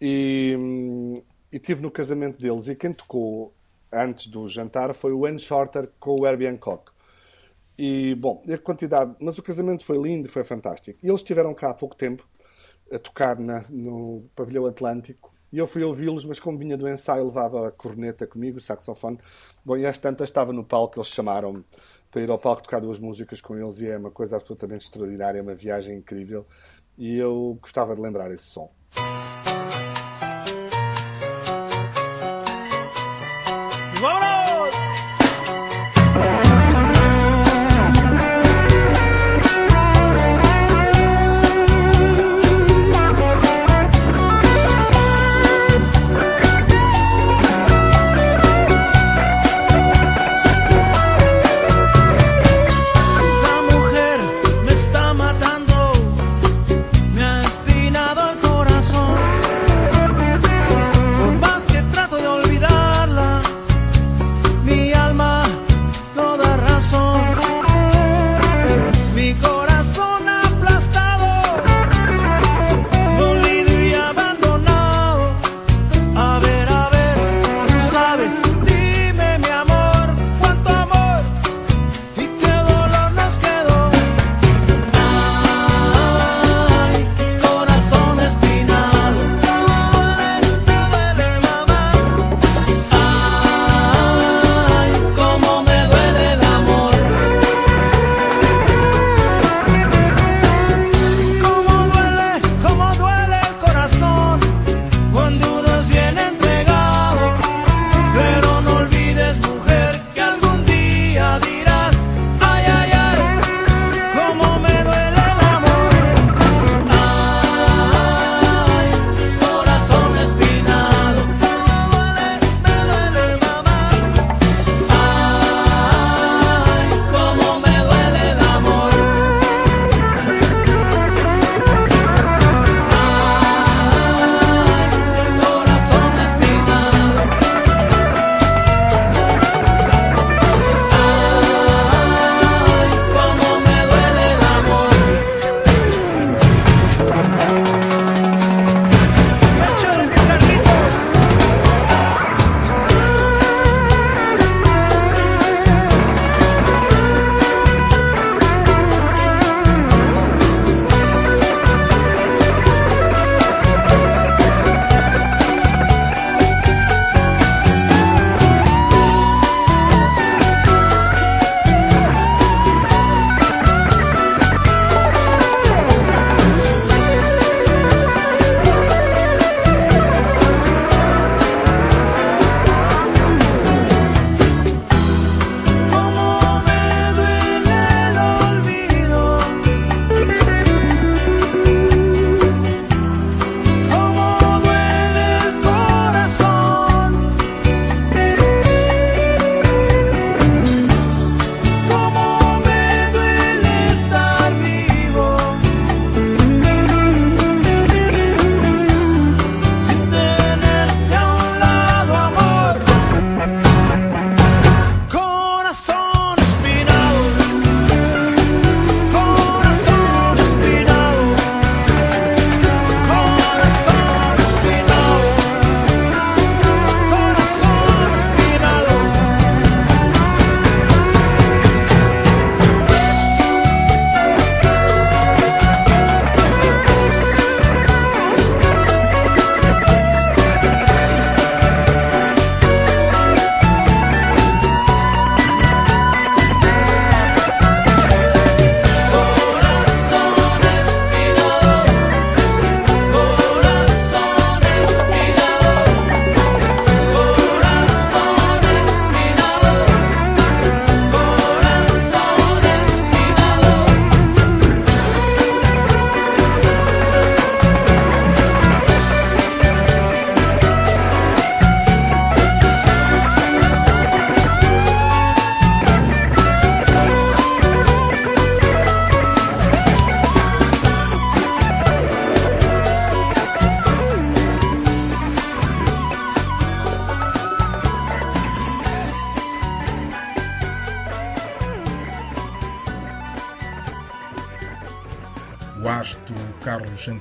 E, 0.00 0.54
um, 0.58 1.22
e 1.52 1.58
tive 1.58 1.82
no 1.82 1.90
casamento 1.90 2.40
deles. 2.40 2.68
E 2.68 2.74
quem 2.74 2.92
tocou 2.92 3.54
antes 3.92 4.26
do 4.26 4.48
jantar 4.48 4.94
foi 4.94 5.12
o 5.12 5.26
Anne 5.26 5.38
Shorter 5.38 5.90
com 6.00 6.20
o 6.20 6.26
Herbie 6.26 6.46
Hancock. 6.46 6.90
E, 7.78 8.14
bom, 8.14 8.42
a 8.52 8.58
quantidade... 8.58 9.14
Mas 9.20 9.38
o 9.38 9.42
casamento 9.42 9.84
foi 9.84 9.98
lindo, 9.98 10.28
foi 10.28 10.44
fantástico. 10.44 10.98
E 11.02 11.08
eles 11.08 11.20
estiveram 11.20 11.54
cá 11.54 11.70
há 11.70 11.74
pouco 11.74 11.94
tempo 11.94 12.26
a 12.90 12.98
tocar 12.98 13.38
na, 13.38 13.64
no 13.70 14.28
Pavilhão 14.34 14.66
Atlântico 14.66 15.31
e 15.52 15.58
eu 15.58 15.66
fui 15.66 15.84
ouvi-los, 15.84 16.24
mas 16.24 16.40
como 16.40 16.56
vinha 16.56 16.76
do 16.76 16.88
ensaio, 16.88 17.26
levava 17.26 17.68
a 17.68 17.70
corneta 17.70 18.26
comigo, 18.26 18.56
o 18.56 18.60
saxofone. 18.60 19.18
Bom, 19.64 19.76
e 19.76 19.84
às 19.84 19.98
tantas 19.98 20.28
estava 20.28 20.52
no 20.52 20.64
palco, 20.64 20.98
eles 20.98 21.08
chamaram 21.08 21.62
para 22.10 22.22
ir 22.22 22.30
ao 22.30 22.38
palco 22.38 22.62
tocar 22.62 22.80
duas 22.80 22.98
músicas 22.98 23.40
com 23.40 23.56
eles 23.56 23.80
e 23.80 23.88
é 23.88 23.98
uma 23.98 24.10
coisa 24.10 24.36
absolutamente 24.36 24.84
extraordinária, 24.84 25.38
é 25.38 25.42
uma 25.42 25.54
viagem 25.54 25.98
incrível. 25.98 26.46
E 26.96 27.16
eu 27.18 27.58
gostava 27.60 27.94
de 27.94 28.00
lembrar 28.00 28.30
esse 28.30 28.44
som. 28.44 28.70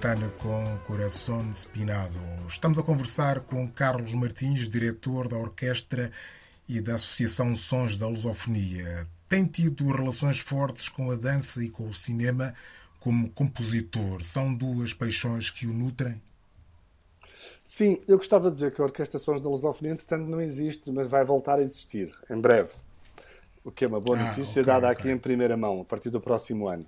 Santana 0.01 0.33
com 0.39 0.79
Coração 0.87 1.53
Spinado. 1.53 2.17
Estamos 2.47 2.79
a 2.79 2.83
conversar 2.83 3.41
com 3.41 3.67
Carlos 3.67 4.15
Martins, 4.15 4.67
diretor 4.67 5.27
da 5.27 5.37
orquestra 5.37 6.11
e 6.67 6.81
da 6.81 6.95
Associação 6.95 7.53
Sons 7.53 7.99
da 7.99 8.07
Lusofonia. 8.07 9.07
Tem 9.29 9.45
tido 9.45 9.91
relações 9.91 10.39
fortes 10.39 10.89
com 10.89 11.11
a 11.11 11.15
dança 11.15 11.63
e 11.63 11.69
com 11.69 11.87
o 11.87 11.93
cinema 11.93 12.51
como 12.99 13.29
compositor. 13.29 14.23
São 14.23 14.51
duas 14.51 14.91
paixões 14.91 15.51
que 15.51 15.67
o 15.67 15.73
nutrem? 15.73 16.19
Sim, 17.63 18.01
eu 18.07 18.17
gostava 18.17 18.49
de 18.49 18.55
dizer 18.55 18.73
que 18.73 18.81
a 18.81 18.85
Orquestra 18.85 19.19
Sons 19.19 19.39
da 19.39 19.49
Lusofonia, 19.49 19.93
entretanto, 19.93 20.25
não 20.25 20.41
existe, 20.41 20.91
mas 20.91 21.07
vai 21.07 21.23
voltar 21.23 21.59
a 21.59 21.61
existir 21.61 22.11
em 22.27 22.41
breve. 22.41 22.71
O 23.63 23.69
que 23.69 23.85
é 23.85 23.87
uma 23.87 23.99
boa 23.99 24.17
ah, 24.17 24.29
notícia, 24.29 24.63
okay, 24.63 24.63
dada 24.63 24.89
okay. 24.89 24.99
aqui 24.99 25.11
em 25.11 25.17
primeira 25.19 25.55
mão, 25.55 25.81
a 25.81 25.85
partir 25.85 26.09
do 26.09 26.19
próximo 26.19 26.67
ano. 26.67 26.87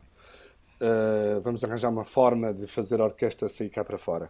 Uh, 0.84 1.40
vamos 1.40 1.64
arranjar 1.64 1.90
uma 1.90 2.04
forma 2.04 2.54
de 2.54 2.68
fazer 2.68 3.00
a 3.00 3.06
orquestra 3.06 3.48
sair 3.48 3.70
cá 3.70 3.86
para 3.86 3.98
fora. 3.98 4.30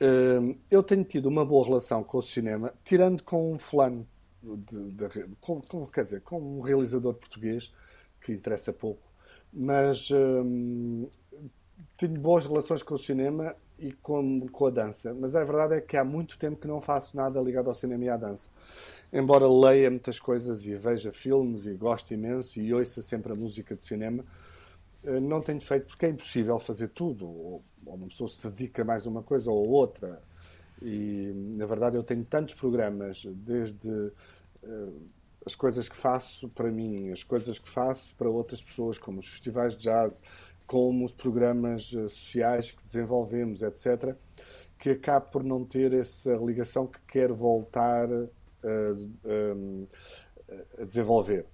Uh, 0.00 0.56
eu 0.70 0.80
tenho 0.80 1.02
tido 1.02 1.26
uma 1.26 1.44
boa 1.44 1.66
relação 1.66 2.04
com 2.04 2.18
o 2.18 2.22
cinema, 2.22 2.72
tirando 2.84 3.24
com 3.24 3.52
um 3.52 3.58
fulano, 3.58 4.06
de, 4.40 4.92
de, 4.92 5.26
com, 5.40 5.60
com, 5.60 5.84
quer 5.86 6.04
dizer, 6.04 6.20
com 6.20 6.38
um 6.40 6.60
realizador 6.60 7.14
português, 7.14 7.72
que 8.20 8.32
interessa 8.32 8.72
pouco, 8.72 9.02
mas 9.52 10.08
uh, 10.10 11.10
tenho 11.96 12.20
boas 12.20 12.46
relações 12.46 12.84
com 12.84 12.94
o 12.94 12.98
cinema 12.98 13.56
e 13.76 13.90
com, 13.90 14.38
com 14.52 14.66
a 14.66 14.70
dança. 14.70 15.12
Mas 15.14 15.34
a 15.34 15.42
verdade 15.42 15.74
é 15.74 15.80
que 15.80 15.96
há 15.96 16.04
muito 16.04 16.38
tempo 16.38 16.60
que 16.60 16.68
não 16.68 16.80
faço 16.80 17.16
nada 17.16 17.40
ligado 17.40 17.68
ao 17.68 17.74
cinema 17.74 18.04
e 18.04 18.08
à 18.08 18.16
dança. 18.16 18.50
Embora 19.12 19.48
leia 19.48 19.90
muitas 19.90 20.20
coisas 20.20 20.64
e 20.64 20.76
veja 20.76 21.10
filmes 21.10 21.66
e 21.66 21.74
goste 21.74 22.14
imenso 22.14 22.60
e 22.60 22.72
ouça 22.72 23.02
sempre 23.02 23.32
a 23.32 23.34
música 23.34 23.74
de 23.74 23.84
cinema, 23.84 24.24
não 25.20 25.40
tenho 25.40 25.60
feito 25.60 25.86
porque 25.86 26.06
é 26.06 26.10
impossível 26.10 26.58
fazer 26.58 26.88
tudo. 26.88 27.26
Ou, 27.26 27.64
uma 27.86 28.08
pessoa 28.08 28.28
se 28.28 28.48
dedica 28.48 28.84
mais 28.84 29.06
a 29.06 29.10
uma 29.10 29.22
coisa 29.22 29.50
ou 29.50 29.64
a 29.64 29.68
outra. 29.68 30.22
E, 30.82 31.32
na 31.56 31.64
verdade, 31.66 31.96
eu 31.96 32.02
tenho 32.02 32.24
tantos 32.24 32.54
programas, 32.54 33.24
desde 33.24 33.88
uh, 33.88 35.02
as 35.46 35.54
coisas 35.54 35.88
que 35.88 35.96
faço 35.96 36.48
para 36.48 36.70
mim, 36.70 37.10
as 37.10 37.22
coisas 37.22 37.58
que 37.58 37.68
faço 37.68 38.14
para 38.16 38.28
outras 38.28 38.60
pessoas, 38.60 38.98
como 38.98 39.20
os 39.20 39.28
festivais 39.28 39.74
de 39.76 39.84
jazz, 39.84 40.22
como 40.66 41.04
os 41.04 41.12
programas 41.12 41.92
uh, 41.92 42.10
sociais 42.10 42.72
que 42.72 42.84
desenvolvemos, 42.84 43.62
etc., 43.62 44.14
que 44.78 44.90
acabo 44.90 45.30
por 45.30 45.42
não 45.42 45.64
ter 45.64 45.94
essa 45.94 46.34
ligação 46.34 46.86
que 46.86 47.00
quero 47.08 47.34
voltar 47.34 48.10
uh, 48.10 48.28
a 50.78 50.84
desenvolver. 50.84 51.46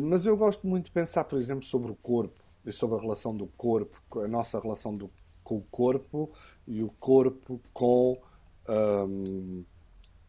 Mas 0.00 0.26
eu 0.26 0.36
gosto 0.36 0.66
muito 0.66 0.84
de 0.84 0.90
pensar, 0.92 1.24
por 1.24 1.38
exemplo, 1.40 1.64
sobre 1.64 1.90
o 1.90 1.96
corpo 1.96 2.45
sobre 2.72 2.98
a 2.98 3.00
relação 3.00 3.36
do 3.36 3.46
corpo, 3.46 4.00
a 4.20 4.28
nossa 4.28 4.58
relação 4.58 4.96
do, 4.96 5.10
com 5.42 5.56
o 5.56 5.62
corpo 5.70 6.30
e 6.66 6.82
o 6.82 6.88
corpo 6.88 7.60
com, 7.72 8.20
um, 8.68 9.64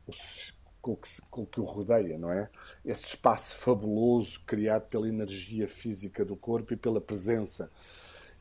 o, 0.05 0.11
com, 0.81 0.91
o 0.91 0.97
que, 0.97 1.09
com 1.29 1.41
o 1.41 1.45
que 1.47 1.59
o 1.59 1.63
rodeia, 1.63 2.17
não 2.17 2.31
é? 2.31 2.49
Esse 2.85 3.07
espaço 3.07 3.55
fabuloso 3.57 4.41
criado 4.45 4.87
pela 4.87 5.07
energia 5.07 5.67
física 5.67 6.23
do 6.23 6.35
corpo 6.35 6.73
e 6.73 6.77
pela 6.77 7.01
presença. 7.01 7.71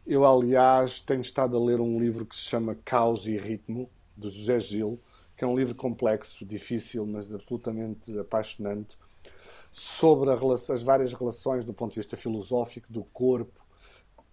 Eu, 0.06 0.24
aliás, 0.24 1.00
tenho 1.00 1.20
estado 1.20 1.56
a 1.56 1.64
ler 1.64 1.80
um 1.80 1.98
livro 1.98 2.26
que 2.26 2.36
se 2.36 2.42
chama 2.42 2.76
Caos 2.84 3.26
e 3.26 3.36
Ritmo, 3.36 3.90
de 4.16 4.28
José 4.30 4.60
Gil, 4.60 5.00
que 5.36 5.44
é 5.44 5.46
um 5.46 5.56
livro 5.56 5.74
complexo, 5.74 6.44
difícil, 6.44 7.04
mas 7.06 7.32
absolutamente 7.32 8.16
apaixonante, 8.18 8.96
sobre 9.72 10.30
as 10.30 10.82
várias 10.82 11.12
relações 11.12 11.64
do 11.64 11.74
ponto 11.74 11.90
de 11.90 12.00
vista 12.00 12.16
filosófico 12.16 12.90
do 12.90 13.04
corpo 13.04 13.65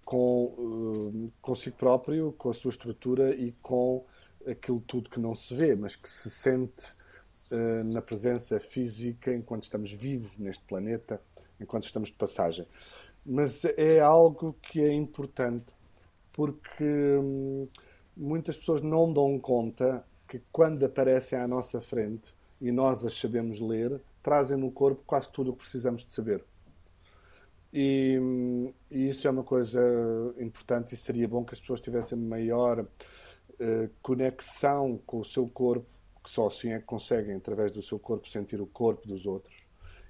com 0.04 0.46
uh, 0.46 1.32
consigo 1.42 1.76
próprio, 1.78 2.34
com 2.38 2.50
a 2.50 2.54
sua 2.54 2.72
estrutura 2.72 3.36
e 3.36 3.52
com 3.62 4.06
aquilo 4.46 4.80
tudo 4.82 5.10
que 5.10 5.20
não 5.20 5.34
se 5.34 5.56
vê, 5.56 5.76
mas 5.76 5.96
que 5.96 6.10
se 6.10 6.30
sente 6.30 6.86
uh, 7.52 7.84
na 7.94 8.02
presença 8.02 8.60
física 8.60 9.34
enquanto 9.34 9.63
estamos 9.63 9.92
vivos 9.92 10.38
neste 10.38 10.63
planeta, 10.66 11.22
enquanto 11.60 11.86
estamos 11.86 12.10
de 12.10 12.16
passagem. 12.16 12.68
Mas 13.26 13.63
é 13.78 14.00
algo 14.00 14.56
que 14.62 14.82
é 14.82 14.92
importante 14.92 15.74
porque 16.34 16.84
hum, 16.84 17.68
muitas 18.18 18.58
pessoas 18.58 18.82
não 18.82 19.12
dão 19.13 19.39
conta 19.39 20.04
que 20.28 20.42
quando 20.52 20.84
aparecem 20.84 21.38
à 21.38 21.48
nossa 21.48 21.80
frente 21.80 22.34
e 22.60 22.72
nós 22.72 23.06
as 23.06 23.13
sabemos 23.13 23.60
ler, 23.60 24.02
trazem 24.22 24.58
no 24.58 24.72
corpo 24.72 25.04
quase 25.06 25.32
tudo 25.32 25.52
o 25.52 25.54
que 25.54 25.60
precisamos 25.60 26.04
de 26.04 26.12
saber. 26.12 26.44
E, 27.74 28.20
e, 28.92 29.10
isso 29.10 29.28
é 29.28 29.32
uma 29.32 29.44
coisa 29.44 29.82
importante 30.38 30.94
e 30.94 30.98
seria 30.98 31.28
bom 31.28 31.44
que 31.44 31.56
as 31.56 31.60
pessoas 31.60 31.82
tivessem 31.82 32.16
maior 32.16 32.82
uh, 32.82 33.90
conexão 34.00 35.00
com 35.08 35.20
o 35.20 35.26
seu 35.26 35.48
corpo, 35.48 35.88
que 36.24 36.30
só 36.30 36.46
assim 36.46 36.72
é 36.72 36.80
que 36.80 36.86
conseguem, 36.86 37.36
através 37.36 37.72
do 37.72 37.82
seu 37.82 37.98
corpo, 37.98 38.30
sentir 38.30 38.62
o 38.62 38.68
corpo 38.68 39.08
dos 39.08 39.26
outros. 39.26 39.66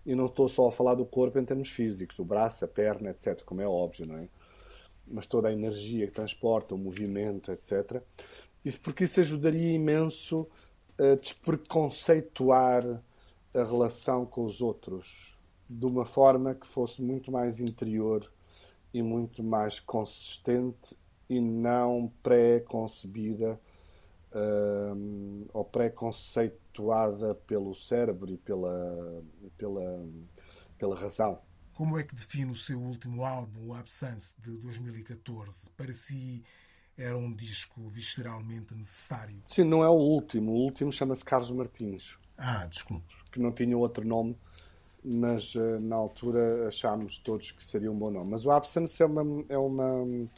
E 0.06 0.14
não 0.14 0.26
estou 0.26 0.50
só 0.50 0.68
a 0.68 0.72
falar 0.72 0.96
do 0.96 1.06
corpo 1.06 1.40
em 1.40 1.46
termos 1.46 1.70
físicos, 1.70 2.20
o 2.20 2.26
braço, 2.26 2.66
a 2.66 2.68
perna, 2.68 3.12
etc., 3.12 3.42
como 3.46 3.62
é 3.62 3.68
óbvio, 3.68 4.06
não 4.06 4.18
é? 4.18 4.28
Mas 5.08 5.26
toda 5.26 5.48
a 5.48 5.54
energia 5.54 6.06
que 6.06 6.12
transporta, 6.12 6.76
o 6.76 6.78
movimento, 6.78 7.50
etc. 7.50 8.02
Isso 8.66 8.80
porque 8.82 9.06
isso 9.06 9.22
ajudaria 9.22 9.72
imenso 9.72 10.50
a 11.00 11.16
despreconceituar 11.16 12.84
a 13.54 13.64
relação 13.64 14.26
com 14.26 14.44
os 14.44 14.62
outros 14.62 15.33
de 15.70 15.86
uma 15.86 16.06
forma 16.06 16.54
que 16.54 16.68
fosse 16.68 17.02
muito 17.02 17.32
mais 17.32 17.60
interior 17.60 18.32
e 18.94 19.02
muito 19.02 19.44
mais 19.44 19.80
consistente 19.80 20.96
e 21.30 21.40
não 21.40 22.12
pré-concebida 22.22 23.60
uh, 24.34 25.50
ou 25.54 25.66
pré-conceituada 25.66 27.36
pelo 27.36 27.74
cérebro 27.74 28.32
e 28.32 28.38
pela, 28.38 29.24
pela, 29.58 30.06
pela 30.78 30.96
razão. 30.96 31.40
Como 31.74 31.98
é 31.98 32.04
que 32.04 32.14
define 32.14 32.52
o 32.52 32.56
seu 32.56 32.80
último 32.80 33.24
álbum, 33.24 33.70
o 33.70 33.74
Absence, 33.74 34.36
de 34.40 34.60
2014? 34.60 35.72
Para 35.72 35.92
si 35.92 36.44
era 36.96 37.18
um 37.18 37.34
disco 37.34 37.90
visceralmente 37.90 38.76
necessário? 38.76 39.42
Sim, 39.46 39.64
não 39.64 39.84
é 39.84 39.90
o 39.90 39.94
último. 39.94 40.52
O 40.52 40.66
último 40.66 40.92
chama-se 40.92 41.26
Carlos 41.26 41.50
Martins. 41.50 42.16
Ah, 42.38 42.68
desculpe. 42.68 43.16
Que 43.32 43.40
não 43.40 43.52
tinha 43.52 43.76
outro 43.76 44.08
nome 44.08 44.38
mas 45.04 45.56
uh, 45.56 45.80
na 45.80 45.96
altura 45.96 46.68
achámos 46.68 47.18
todos 47.18 47.52
que 47.52 47.64
seria 47.64 47.92
um 47.92 47.98
bom 47.98 48.12
nome. 48.12 48.32
Mas 48.32 48.46
o 48.46 48.52
Absence 48.52 49.02
é 49.02 49.06
uma, 49.06 49.46
é 49.50 49.58
uma 49.58 50.30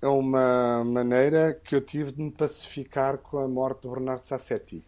é 0.00 0.08
uma 0.08 0.84
maneira 0.84 1.54
que 1.54 1.74
eu 1.74 1.80
tive 1.80 2.12
de 2.12 2.22
me 2.22 2.30
pacificar 2.30 3.18
com 3.18 3.38
a 3.38 3.48
morte 3.48 3.82
do 3.82 3.90
Bernardo 3.90 4.22
Sassetti. 4.24 4.84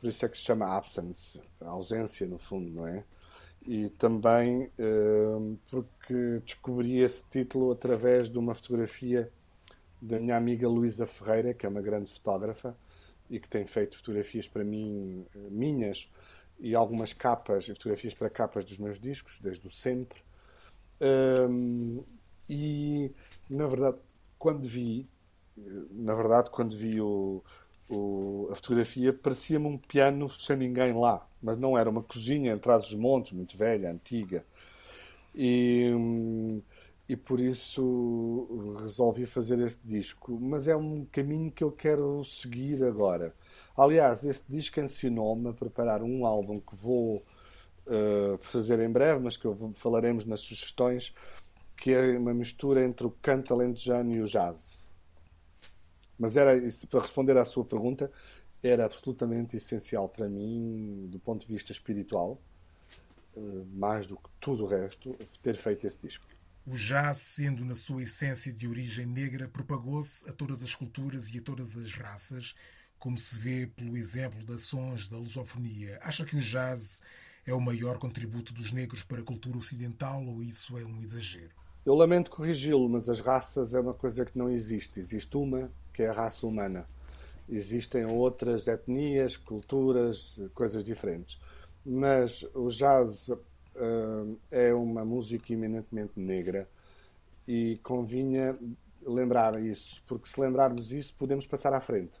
Por 0.00 0.08
isso 0.08 0.26
é 0.26 0.28
que 0.28 0.36
se 0.36 0.44
chama 0.44 0.66
Absence, 0.76 1.40
ausência 1.60 2.26
no 2.26 2.36
fundo, 2.36 2.70
não 2.70 2.86
é? 2.86 3.04
E 3.66 3.88
também 3.90 4.70
uh, 4.78 5.58
porque 5.70 6.42
descobri 6.44 7.00
esse 7.00 7.24
título 7.30 7.72
através 7.72 8.28
de 8.28 8.38
uma 8.38 8.54
fotografia 8.54 9.32
da 10.00 10.20
minha 10.20 10.36
amiga 10.36 10.68
Luísa 10.68 11.06
Ferreira, 11.06 11.54
que 11.54 11.64
é 11.64 11.68
uma 11.68 11.80
grande 11.80 12.12
fotógrafa 12.12 12.76
e 13.30 13.40
que 13.40 13.48
tem 13.48 13.66
feito 13.66 13.96
fotografias 13.96 14.46
para 14.46 14.62
mim, 14.62 15.24
minhas, 15.50 16.10
e 16.58 16.74
algumas 16.74 17.12
capas 17.12 17.64
e 17.64 17.74
fotografias 17.74 18.14
para 18.14 18.30
capas 18.30 18.64
dos 18.64 18.78
meus 18.78 18.98
discos, 18.98 19.38
desde 19.40 19.66
o 19.66 19.70
sempre. 19.70 20.22
Um, 21.00 22.02
e 22.48 23.10
na 23.48 23.66
verdade, 23.66 23.98
quando 24.38 24.66
vi, 24.68 25.08
na 25.90 26.14
verdade, 26.14 26.50
quando 26.50 26.76
vi 26.76 27.00
o, 27.00 27.42
o, 27.88 28.48
a 28.50 28.54
fotografia, 28.54 29.12
parecia-me 29.12 29.66
um 29.66 29.78
piano 29.78 30.28
sem 30.28 30.56
ninguém 30.56 30.92
lá, 30.92 31.26
mas 31.42 31.56
não 31.56 31.76
era 31.76 31.88
uma 31.88 32.02
cozinha 32.02 32.54
atrás 32.54 32.82
dos 32.82 32.94
montes, 32.94 33.32
muito 33.32 33.56
velha, 33.56 33.90
antiga. 33.90 34.44
E, 35.34 35.90
e 37.08 37.16
por 37.16 37.38
isso 37.40 38.76
resolvi 38.80 39.26
fazer 39.26 39.58
este 39.60 39.86
disco. 39.86 40.38
Mas 40.40 40.66
é 40.66 40.74
um 40.74 41.04
caminho 41.04 41.50
que 41.50 41.62
eu 41.62 41.70
quero 41.70 42.24
seguir 42.24 42.82
agora. 42.82 43.34
Aliás, 43.76 44.24
esse 44.24 44.44
disco 44.48 44.80
ensinou-me 44.80 45.50
a 45.50 45.52
preparar 45.52 46.02
um 46.02 46.24
álbum 46.24 46.60
que 46.60 46.74
vou 46.74 47.24
uh, 47.86 48.38
fazer 48.40 48.80
em 48.80 48.90
breve, 48.90 49.20
mas 49.22 49.36
que 49.36 49.44
eu, 49.44 49.72
falaremos 49.74 50.24
nas 50.24 50.40
sugestões, 50.40 51.14
que 51.76 51.92
é 51.92 52.16
uma 52.18 52.32
mistura 52.32 52.84
entre 52.84 53.06
o 53.06 53.10
canto 53.10 53.52
alentejano 53.52 54.14
e 54.14 54.22
o 54.22 54.26
jazz. 54.26 54.90
Mas 56.18 56.36
era, 56.36 56.52
para 56.88 57.00
responder 57.00 57.36
à 57.36 57.44
sua 57.44 57.64
pergunta, 57.64 58.10
era 58.62 58.86
absolutamente 58.86 59.56
essencial 59.56 60.08
para 60.08 60.28
mim, 60.28 61.06
do 61.10 61.18
ponto 61.18 61.46
de 61.46 61.52
vista 61.52 61.70
espiritual, 61.70 62.40
uh, 63.36 63.66
mais 63.74 64.06
do 64.06 64.16
que 64.16 64.30
tudo 64.40 64.64
o 64.64 64.66
resto, 64.66 65.14
ter 65.42 65.54
feito 65.54 65.86
esse 65.86 65.98
disco. 65.98 66.24
O 66.66 66.76
jazz, 66.76 67.18
sendo 67.18 67.62
na 67.62 67.74
sua 67.74 68.02
essência 68.04 68.50
de 68.50 68.66
origem 68.66 69.04
negra, 69.04 69.46
propagou-se 69.46 70.26
a 70.28 70.32
todas 70.32 70.62
as 70.62 70.74
culturas 70.74 71.28
e 71.28 71.38
a 71.38 71.42
todas 71.42 71.76
as 71.76 71.92
raças 71.92 72.54
como 72.98 73.18
se 73.18 73.38
vê 73.38 73.66
pelo 73.66 73.98
exemplo 73.98 74.42
das 74.46 74.62
sons 74.62 75.10
da 75.10 75.18
lusofonia. 75.18 75.98
Acha 76.00 76.24
que 76.24 76.34
o 76.34 76.40
jazz 76.40 77.02
é 77.46 77.52
o 77.52 77.60
maior 77.60 77.98
contributo 77.98 78.54
dos 78.54 78.72
negros 78.72 79.04
para 79.04 79.20
a 79.20 79.24
cultura 79.24 79.58
ocidental 79.58 80.24
ou 80.24 80.42
isso 80.42 80.78
é 80.78 80.86
um 80.86 81.02
exagero? 81.02 81.50
Eu 81.84 81.94
lamento 81.94 82.30
corrigi-lo, 82.30 82.88
mas 82.88 83.10
as 83.10 83.20
raças 83.20 83.74
é 83.74 83.80
uma 83.80 83.92
coisa 83.92 84.24
que 84.24 84.38
não 84.38 84.50
existe. 84.50 84.98
Existe 84.98 85.36
uma, 85.36 85.70
que 85.92 86.02
é 86.02 86.08
a 86.08 86.14
raça 86.14 86.46
humana. 86.46 86.88
Existem 87.46 88.06
outras 88.06 88.66
etnias, 88.66 89.36
culturas, 89.36 90.40
coisas 90.54 90.82
diferentes. 90.82 91.38
Mas 91.84 92.42
o 92.54 92.68
jazz 92.70 93.28
uh, 93.76 94.38
é 94.50 94.72
uma 94.74 95.04
música 95.04 95.52
eminentemente 95.52 96.12
negra 96.16 96.68
e 97.46 97.78
convinha 97.82 98.58
lembrar 99.06 99.60
isso, 99.62 100.02
porque 100.06 100.28
se 100.28 100.40
lembrarmos 100.40 100.92
isso, 100.92 101.14
podemos 101.18 101.46
passar 101.46 101.72
à 101.72 101.80
frente. 101.80 102.18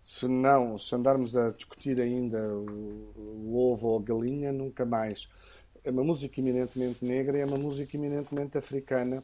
Se 0.00 0.26
não, 0.26 0.76
se 0.78 0.94
andarmos 0.94 1.36
a 1.36 1.50
discutir 1.50 2.00
ainda 2.00 2.38
o, 2.54 3.12
o 3.16 3.56
ovo 3.56 3.88
ou 3.88 3.98
a 3.98 4.02
galinha, 4.02 4.52
nunca 4.52 4.84
mais 4.84 5.28
é 5.84 5.90
uma 5.90 6.04
música 6.04 6.40
eminentemente 6.40 7.04
negra, 7.04 7.38
é 7.38 7.44
uma 7.44 7.56
música 7.56 7.96
eminentemente 7.96 8.56
africana 8.56 9.22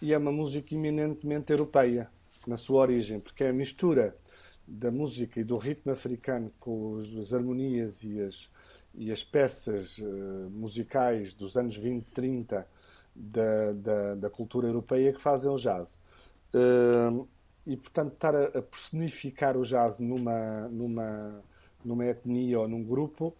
e 0.00 0.12
é 0.12 0.18
uma 0.18 0.32
música 0.32 0.74
eminentemente 0.74 1.52
europeia 1.52 2.10
na 2.46 2.56
sua 2.56 2.80
origem, 2.80 3.20
porque 3.20 3.44
é 3.44 3.50
a 3.50 3.52
mistura 3.52 4.16
da 4.66 4.90
música 4.90 5.40
e 5.40 5.44
do 5.44 5.56
ritmo 5.56 5.92
africano 5.92 6.50
com 6.58 6.98
as 6.98 7.32
harmonias 7.32 8.02
e 8.02 8.20
as, 8.20 8.50
e 8.94 9.10
as 9.10 9.22
peças 9.22 9.98
uh, 9.98 10.50
musicais 10.50 11.32
dos 11.32 11.56
anos 11.56 11.76
20, 11.76 12.04
30 12.12 12.66
da, 13.14 13.72
da, 13.72 14.14
da, 14.14 14.30
cultura 14.30 14.66
europeia 14.66 15.12
que 15.12 15.20
fazem 15.20 15.50
o 15.50 15.56
jazz. 15.56 15.98
Uh, 16.54 17.26
e, 17.66 17.76
portanto, 17.76 18.14
estar 18.14 18.34
a, 18.34 18.44
a, 18.44 18.62
personificar 18.62 19.56
o 19.56 19.62
jazz 19.62 19.98
numa, 19.98 20.68
numa, 20.68 21.42
numa 21.84 22.04
etnia 22.06 22.60
ou 22.60 22.68
num 22.68 22.82
grupo 22.82 23.34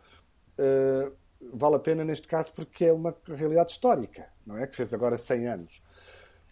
uh, 0.58 1.12
vale 1.52 1.76
a 1.76 1.78
pena 1.78 2.04
neste 2.04 2.28
caso 2.28 2.52
porque 2.52 2.84
é 2.84 2.92
uma 2.92 3.14
realidade 3.26 3.72
histórica, 3.72 4.28
não 4.46 4.56
é? 4.56 4.66
Que 4.66 4.76
fez 4.76 4.94
agora 4.94 5.16
100 5.16 5.46
anos. 5.48 5.82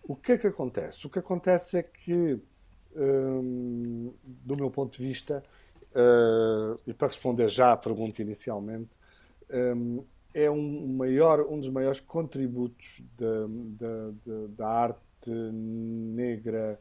O 0.02 0.16
que 0.16 0.32
é 0.32 0.38
que 0.38 0.46
acontece? 0.46 1.06
O 1.06 1.10
que 1.10 1.18
acontece 1.18 1.78
é 1.78 1.82
que, 1.82 2.40
hum, 2.96 4.12
do 4.24 4.56
meu 4.56 4.70
ponto 4.70 4.96
de 4.96 5.06
vista, 5.06 5.44
uh, 5.94 6.80
e 6.86 6.94
para 6.94 7.08
responder 7.08 7.48
já 7.48 7.72
à 7.72 7.76
pergunta 7.76 8.22
inicialmente, 8.22 8.90
um, 9.50 10.04
é 10.32 10.50
um, 10.50 10.86
maior, 10.96 11.40
um 11.48 11.58
dos 11.58 11.68
maiores 11.68 12.00
contributos 12.00 13.02
da, 13.16 13.46
da, 13.78 14.46
da 14.48 14.68
arte 14.68 15.30
negra 15.30 16.78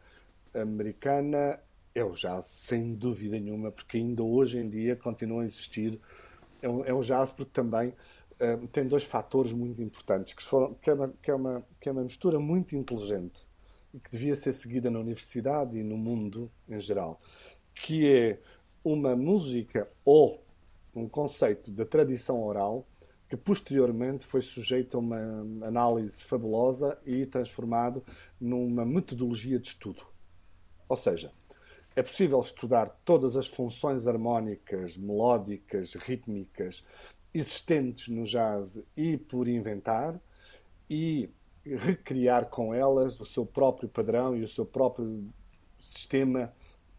americana. 0.54 1.60
É 1.94 2.04
o 2.04 2.12
jazz, 2.12 2.46
sem 2.46 2.94
dúvida 2.94 3.40
nenhuma, 3.40 3.72
porque 3.72 3.98
ainda 3.98 4.24
hoje 4.24 4.60
em 4.60 4.70
dia 4.70 4.96
continuam 4.96 5.42
a 5.42 5.46
existir. 5.46 6.00
É 6.62 6.70
um, 6.70 6.86
é 6.86 7.04
jazz 7.04 7.32
porque 7.32 7.52
também 7.52 7.90
uh, 7.90 8.68
tem 8.68 8.88
dois 8.88 9.04
fatores 9.04 9.52
muito 9.52 9.82
importantes, 9.82 10.34
que, 10.34 10.44
foram, 10.44 10.76
que, 10.76 10.90
é 10.90 10.94
uma, 10.94 11.14
que, 11.22 11.32
é 11.32 11.36
uma, 11.36 11.64
que 11.80 11.90
é 11.90 11.92
uma 11.92 12.04
mistura 12.04 12.40
muito 12.40 12.76
inteligente 12.76 13.48
e 13.94 14.00
que 14.00 14.12
devia 14.12 14.36
ser 14.36 14.54
seguida 14.54 14.92
na 14.92 15.00
universidade 15.00 15.78
e 15.78 15.84
no 15.84 15.98
mundo 15.98 16.52
em 16.68 16.80
geral, 16.80 17.20
que 17.74 18.08
é 18.08 18.40
uma 18.92 19.16
música 19.16 19.90
ou 20.04 20.44
um 20.96 21.08
conceito 21.08 21.72
da 21.72 21.86
tradição 21.86 22.44
oral 22.44 22.88
que 23.28 23.38
posteriormente 23.38 24.26
foi 24.26 24.42
sujeito 24.42 24.98
a 24.98 25.00
uma 25.00 25.20
análise 25.68 26.24
fabulosa 26.24 26.98
e 27.06 27.28
transformado 27.28 28.04
numa 28.42 28.84
metodologia 28.84 29.60
de 29.60 29.68
estudo. 29.68 30.02
Ou 30.88 30.98
seja, 30.98 31.32
é 31.96 32.02
possível 32.02 32.42
estudar 32.42 32.90
todas 33.06 33.38
as 33.38 33.48
funções 33.48 34.08
harmónicas, 34.08 34.98
melódicas, 34.98 35.94
rítmicas 35.94 36.84
existentes 37.32 38.08
no 38.08 38.24
jazz 38.24 38.82
e 38.98 39.16
por 39.16 39.48
inventar 39.48 40.20
e 40.90 41.30
recriar 41.64 42.50
com 42.50 42.74
elas 42.74 43.20
o 43.20 43.26
seu 43.26 43.46
próprio 43.46 43.88
padrão 43.88 44.36
e 44.36 44.42
o 44.42 44.48
seu 44.48 44.66
próprio 44.66 45.30
sistema 45.78 46.52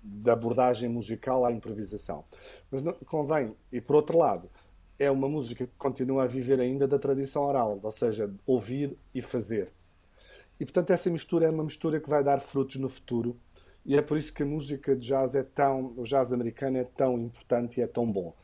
de 0.02 0.30
abordagem 0.30 0.88
musical 0.88 1.44
à 1.44 1.52
improvisação. 1.52 2.24
Mas 2.70 2.82
não, 2.82 2.92
convém, 3.06 3.54
e 3.72 3.80
por 3.80 3.96
outro 3.96 4.18
lado, 4.18 4.50
é 4.98 5.10
uma 5.10 5.28
música 5.28 5.66
que 5.66 5.72
continua 5.78 6.24
a 6.24 6.26
viver 6.26 6.60
ainda 6.60 6.86
da 6.86 6.98
tradição 6.98 7.42
oral, 7.42 7.78
ou 7.82 7.90
seja, 7.90 8.32
ouvir 8.46 8.96
e 9.14 9.22
fazer. 9.22 9.72
E 10.58 10.64
portanto, 10.64 10.90
essa 10.90 11.08
mistura 11.08 11.46
é 11.46 11.50
uma 11.50 11.64
mistura 11.64 11.98
que 11.98 12.08
vai 12.08 12.22
dar 12.22 12.40
frutos 12.40 12.76
no 12.76 12.88
futuro 12.88 13.36
e 13.84 13.96
é 13.96 14.02
por 14.02 14.18
isso 14.18 14.32
que 14.32 14.42
a 14.42 14.46
música 14.46 14.94
de 14.94 15.06
jazz 15.06 15.34
é 15.34 15.42
tão, 15.42 15.94
o 15.96 16.02
jazz 16.02 16.32
americano 16.32 16.76
é 16.76 16.84
tão 16.84 17.18
importante 17.18 17.80
e 17.80 17.82
é 17.82 17.86
tão 17.86 18.10
bom. 18.10 18.34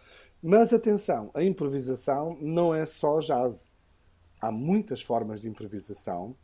Mas 0.42 0.72
atenção, 0.72 1.30
a 1.34 1.42
improvisação 1.42 2.38
não 2.40 2.74
é 2.74 2.86
só 2.86 3.18
jazz. 3.20 3.70
Há 4.40 4.50
muitas 4.50 5.02
formas 5.02 5.40
de 5.40 5.48
improvisação 5.48 6.34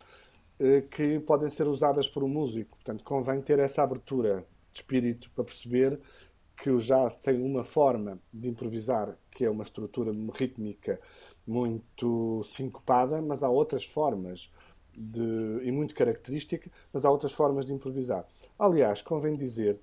eh, 0.58 0.82
que 0.82 1.20
podem 1.20 1.48
ser 1.48 1.66
usadas 1.66 2.08
por 2.08 2.22
um 2.22 2.28
músico. 2.28 2.76
Portanto, 2.76 3.04
convém 3.04 3.40
ter 3.40 3.58
essa 3.58 3.82
abertura 3.82 4.44
de 4.72 4.80
espírito 4.80 5.30
para 5.30 5.44
perceber 5.44 6.00
que 6.56 6.70
o 6.70 6.78
jazz 6.78 7.16
tem 7.16 7.42
uma 7.42 7.64
forma 7.64 8.18
de 8.32 8.48
improvisar 8.48 9.16
que 9.30 9.44
é 9.44 9.50
uma 9.50 9.64
estrutura 9.64 10.12
rítmica 10.34 11.00
muito 11.46 12.42
sincopada, 12.44 13.20
mas 13.20 13.42
há 13.42 13.48
outras 13.48 13.84
formas 13.84 14.50
de, 14.94 15.60
e 15.62 15.72
muito 15.72 15.94
característica, 15.94 16.70
mas 16.92 17.04
há 17.04 17.10
outras 17.10 17.32
formas 17.32 17.66
de 17.66 17.72
improvisar. 17.72 18.26
Aliás, 18.58 19.02
convém 19.02 19.34
dizer 19.34 19.80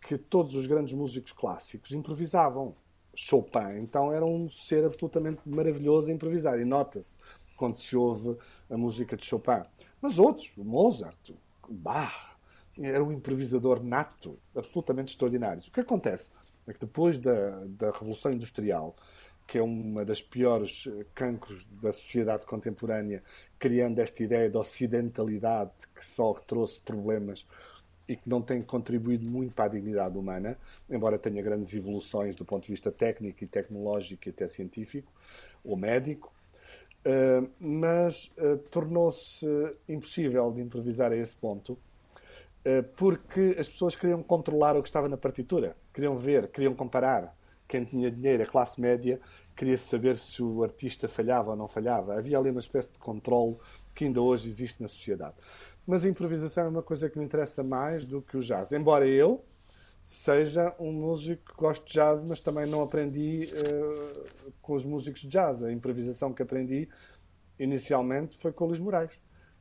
que 0.00 0.16
todos 0.16 0.54
os 0.54 0.66
grandes 0.66 0.94
músicos 0.94 1.32
clássicos 1.32 1.92
improvisavam. 1.92 2.74
Chopin, 3.12 3.80
então, 3.80 4.12
era 4.12 4.24
um 4.24 4.48
ser 4.48 4.84
absolutamente 4.84 5.48
maravilhoso 5.48 6.10
a 6.10 6.14
improvisar. 6.14 6.60
E 6.60 6.64
nota-se 6.64 7.18
quando 7.56 7.76
se 7.76 7.96
ouve 7.96 8.36
a 8.70 8.76
música 8.76 9.16
de 9.16 9.26
Chopin. 9.26 9.64
Mas 10.00 10.18
outros, 10.18 10.52
Mozart, 10.56 11.32
Bach, 11.68 12.29
era 12.88 13.02
um 13.02 13.12
improvisador 13.12 13.82
nato, 13.82 14.38
absolutamente 14.54 15.12
extraordinário. 15.12 15.62
O 15.66 15.70
que 15.70 15.80
acontece 15.80 16.30
é 16.66 16.72
que 16.72 16.80
depois 16.80 17.18
da, 17.18 17.64
da 17.66 17.90
Revolução 17.90 18.32
Industrial, 18.32 18.94
que 19.46 19.58
é 19.58 19.62
uma 19.62 20.04
das 20.04 20.22
piores 20.22 20.86
eh, 20.86 21.04
cancros 21.14 21.66
da 21.82 21.92
sociedade 21.92 22.46
contemporânea, 22.46 23.22
criando 23.58 23.98
esta 23.98 24.22
ideia 24.22 24.48
de 24.48 24.56
ocidentalidade 24.56 25.72
que 25.94 26.06
só 26.06 26.32
trouxe 26.34 26.78
problemas 26.80 27.46
e 28.08 28.16
que 28.16 28.28
não 28.28 28.40
tem 28.40 28.62
contribuído 28.62 29.28
muito 29.28 29.54
para 29.54 29.64
a 29.64 29.68
dignidade 29.68 30.16
humana, 30.16 30.56
embora 30.88 31.18
tenha 31.18 31.42
grandes 31.42 31.74
evoluções 31.74 32.34
do 32.36 32.44
ponto 32.44 32.64
de 32.64 32.72
vista 32.72 32.92
técnico 32.92 33.42
e 33.42 33.46
tecnológico 33.46 34.28
e 34.28 34.30
até 34.30 34.46
científico 34.46 35.12
ou 35.64 35.76
médico, 35.76 36.32
uh, 37.06 37.48
mas 37.60 38.30
uh, 38.38 38.56
tornou-se 38.70 39.46
impossível 39.88 40.50
de 40.52 40.60
improvisar 40.60 41.12
a 41.12 41.16
esse 41.16 41.36
ponto 41.36 41.78
porque 42.96 43.56
as 43.58 43.68
pessoas 43.68 43.96
queriam 43.96 44.22
controlar 44.22 44.76
o 44.76 44.82
que 44.82 44.88
estava 44.88 45.08
na 45.08 45.16
partitura, 45.16 45.74
queriam 45.94 46.14
ver, 46.16 46.48
queriam 46.48 46.74
comparar. 46.74 47.36
Quem 47.66 47.84
tinha 47.84 48.10
dinheiro, 48.10 48.42
a 48.42 48.46
classe 48.46 48.80
média, 48.80 49.20
queria 49.56 49.78
saber 49.78 50.16
se 50.16 50.42
o 50.42 50.62
artista 50.62 51.06
falhava 51.06 51.50
ou 51.50 51.56
não 51.56 51.68
falhava. 51.68 52.18
Havia 52.18 52.38
ali 52.38 52.50
uma 52.50 52.60
espécie 52.60 52.90
de 52.92 52.98
controle 52.98 53.56
que 53.94 54.04
ainda 54.04 54.20
hoje 54.20 54.48
existe 54.48 54.82
na 54.82 54.88
sociedade. 54.88 55.34
Mas 55.86 56.04
a 56.04 56.08
improvisação 56.08 56.64
é 56.64 56.68
uma 56.68 56.82
coisa 56.82 57.08
que 57.08 57.18
me 57.18 57.24
interessa 57.24 57.62
mais 57.62 58.04
do 58.04 58.22
que 58.22 58.36
o 58.36 58.40
jazz. 58.40 58.72
Embora 58.72 59.06
eu 59.06 59.44
seja 60.02 60.74
um 60.78 60.92
músico 60.92 61.52
que 61.52 61.60
gosto 61.60 61.86
de 61.86 61.92
jazz, 61.92 62.22
mas 62.22 62.40
também 62.40 62.66
não 62.66 62.82
aprendi 62.82 63.48
uh, 63.52 64.52
com 64.60 64.74
os 64.74 64.84
músicos 64.84 65.20
de 65.20 65.28
jazz. 65.28 65.62
A 65.62 65.72
improvisação 65.72 66.32
que 66.32 66.42
aprendi 66.42 66.88
inicialmente 67.58 68.36
foi 68.36 68.52
com 68.52 68.64
o 68.64 68.68
Luís 68.68 68.80
Moraes. 68.80 69.12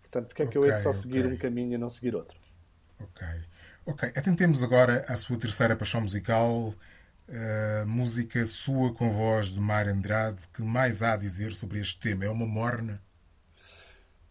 Portanto, 0.02 0.28
porque 0.28 0.43
é 0.43 0.47
que 0.47 0.58
okay, 0.58 0.70
eu 0.70 0.74
hei 0.74 0.78
de 0.78 0.84
só 0.84 0.93
seguir 0.93 1.26
okay. 1.26 1.34
um 1.34 1.38
caminho 1.38 1.74
e 1.74 1.78
não 1.78 1.89
seguir 1.89 2.16
outro? 2.16 2.38
Ok. 3.00 3.28
Ok. 3.86 4.12
Atentemos 4.16 4.62
agora 4.62 5.06
à 5.08 5.18
sua 5.18 5.38
terceira 5.38 5.76
paixão 5.76 6.02
musical, 6.02 6.74
a 7.28 7.86
música 7.86 8.45
sua 8.45 8.93
com 8.93 9.10
voz 9.10 9.54
de 9.54 9.60
Mar 9.60 9.88
Andrade. 9.88 10.47
Que 10.50 10.62
mais 10.62 11.02
há 11.02 11.14
a 11.14 11.18
dizer 11.18 11.52
sobre 11.54 11.80
este 11.80 12.00
tema? 12.00 12.26
É 12.26 12.30
uma 12.30 12.45
morna? 12.45 13.02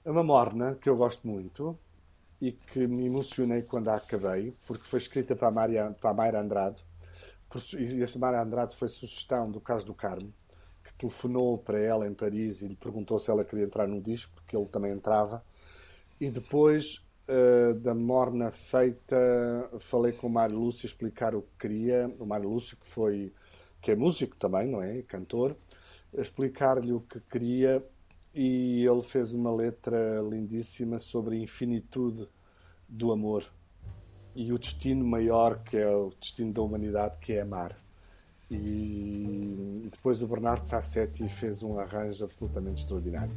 É 0.04 0.10
uma 0.10 0.22
morna 0.22 0.74
que 0.80 0.88
eu 0.88 0.96
gosto 0.96 1.26
muito 1.26 1.78
e 2.40 2.52
que 2.52 2.86
me 2.86 3.06
emocionei 3.06 3.62
quando 3.62 3.88
a 3.88 3.96
acabei, 3.96 4.56
porque 4.66 4.84
foi 4.84 5.00
escrita 5.00 5.34
para 5.34 5.48
a, 5.48 5.50
Maria, 5.50 5.90
para 6.00 6.10
a 6.10 6.14
Mayra 6.14 6.40
Andrade. 6.40 6.84
E 7.78 8.02
esta 8.02 8.18
Mayra 8.18 8.42
Andrade 8.42 8.76
foi 8.76 8.88
sugestão 8.88 9.50
do 9.50 9.60
Caso 9.60 9.84
do 9.84 9.94
Carmo, 9.94 10.32
que 10.84 10.92
telefonou 10.94 11.58
para 11.58 11.80
ela 11.80 12.06
em 12.06 12.14
Paris 12.14 12.62
e 12.62 12.68
lhe 12.68 12.76
perguntou 12.76 13.18
se 13.18 13.30
ela 13.30 13.44
queria 13.44 13.64
entrar 13.64 13.88
no 13.88 14.00
disco, 14.00 14.32
porque 14.34 14.56
ele 14.56 14.68
também 14.68 14.92
entrava. 14.92 15.44
E 16.20 16.30
depois 16.30 17.04
uh, 17.28 17.74
da 17.74 17.94
morna 17.94 18.50
feita, 18.50 19.16
falei 19.78 20.12
com 20.12 20.26
o 20.26 20.30
Mário 20.30 20.58
Lúcio 20.58 20.86
explicar 20.86 21.34
o 21.34 21.42
que 21.42 21.48
queria. 21.58 22.12
O 22.18 22.26
Mário 22.26 22.48
Lúcio, 22.48 22.76
que 22.76 22.86
foi 22.86 23.32
que 23.80 23.92
é 23.92 23.96
músico 23.96 24.36
também, 24.36 24.68
não 24.68 24.82
é? 24.82 25.02
Cantor, 25.02 25.56
explicar-lhe 26.12 26.92
o 26.92 27.00
que 27.00 27.20
queria 27.20 27.84
e 28.34 28.84
ele 28.84 29.02
fez 29.02 29.32
uma 29.32 29.54
letra 29.54 30.20
lindíssima 30.20 30.98
sobre 30.98 31.36
a 31.36 31.38
infinitude 31.38 32.28
do 32.88 33.12
amor 33.12 33.44
e 34.34 34.52
o 34.52 34.58
destino 34.58 35.04
maior 35.04 35.62
que 35.62 35.76
é 35.76 35.88
o 35.88 36.12
destino 36.20 36.52
da 36.52 36.62
humanidade, 36.62 37.18
que 37.18 37.32
é 37.32 37.40
amar. 37.40 37.76
E 38.50 39.88
depois 39.90 40.22
o 40.22 40.26
Bernardo 40.26 40.66
Sassetti 40.66 41.28
fez 41.28 41.62
um 41.62 41.78
arranjo 41.78 42.24
absolutamente 42.24 42.82
extraordinário. 42.82 43.36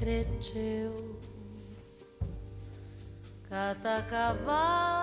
Cresceu. 0.00 1.20
Acabar 3.50 4.06
com 4.08 4.99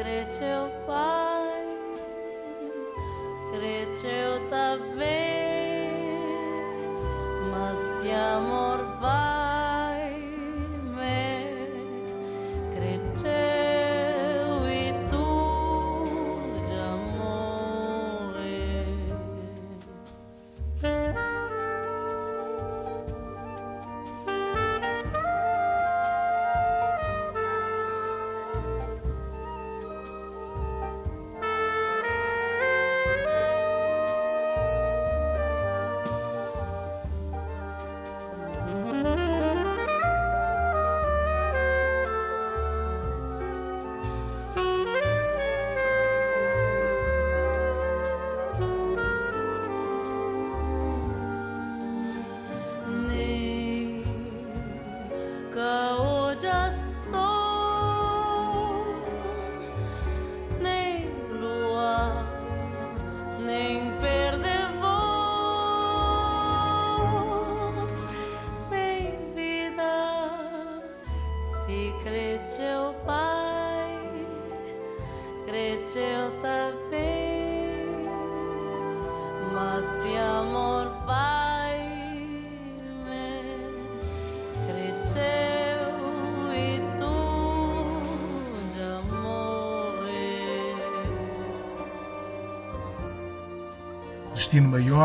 cresceu 0.00 0.70
pai 0.86 1.68
cresceu 3.52 4.40
também 4.48 5.90
mas 7.50 7.76
se 7.78 8.10
amor 8.10 8.69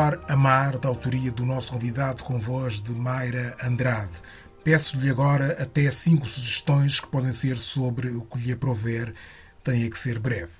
Destino 0.05 0.11
Maior, 0.11 0.21
Amar, 0.27 0.77
da 0.77 0.87
autoria 0.87 1.31
do 1.31 1.45
nosso 1.45 1.73
convidado 1.73 2.23
com 2.23 2.37
voz 2.37 2.79
de 2.79 2.91
Mayra 2.91 3.55
Andrade. 3.63 4.21
Peço-lhe 4.63 5.09
agora 5.09 5.53
até 5.59 5.89
cinco 5.89 6.27
sugestões 6.27 6.99
que 6.99 7.07
podem 7.07 7.33
ser 7.33 7.57
sobre 7.57 8.09
o 8.09 8.21
que 8.23 8.37
lhe 8.37 8.51
aprover. 8.51 9.15
Tem 9.63 9.89
que 9.89 9.97
ser 9.97 10.19
breve. 10.19 10.51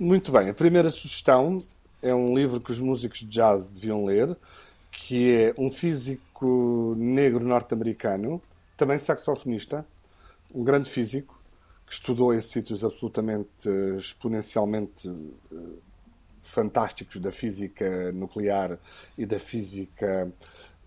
Muito 0.00 0.32
bem, 0.32 0.48
a 0.48 0.54
primeira 0.54 0.90
sugestão 0.90 1.62
é 2.02 2.12
um 2.12 2.36
livro 2.36 2.60
que 2.60 2.72
os 2.72 2.80
músicos 2.80 3.20
de 3.20 3.26
jazz 3.26 3.68
deviam 3.68 4.04
ler, 4.04 4.36
que 4.90 5.32
é 5.32 5.54
um 5.56 5.70
físico 5.70 6.94
negro 6.96 7.44
norte-americano, 7.44 8.42
também 8.76 8.98
saxofonista, 8.98 9.86
um 10.52 10.64
grande 10.64 10.90
físico, 10.90 11.40
que 11.86 11.92
estudou 11.92 12.34
em 12.34 12.40
sítios 12.40 12.84
absolutamente 12.84 13.68
eh, 13.68 13.96
exponencialmente 13.98 15.08
eh, 15.52 15.56
fantásticos 16.48 17.20
da 17.20 17.30
física 17.30 18.12
nuclear 18.12 18.78
e 19.16 19.24
da 19.26 19.38
física 19.38 20.32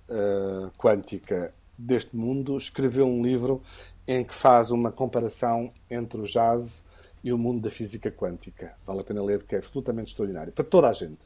eh, 0.09 0.70
quântica 0.78 1.53
deste 1.78 2.16
mundo, 2.16 2.57
escreveu 2.57 3.07
um 3.07 3.24
livro 3.24 3.62
em 4.07 4.24
que 4.24 4.34
faz 4.34 4.72
uma 4.72 4.91
comparação 4.91 5.72
entre 5.89 6.20
o 6.20 6.26
jazz 6.26 6.84
e 7.24 7.32
o 7.32 7.38
mundo 7.38 7.62
da 7.62 7.70
física 7.70 8.12
quântica. 8.12 8.76
Vale 8.86 9.01
a 9.01 9.03
pena 9.03 9.24
ler 9.24 9.39
porque 9.39 9.55
é 9.55 9.59
absolutamente 9.59 10.09
extraordinário. 10.09 10.51
Para 10.51 10.66
toda 10.66 10.89
a 10.89 10.93
gente. 10.93 11.20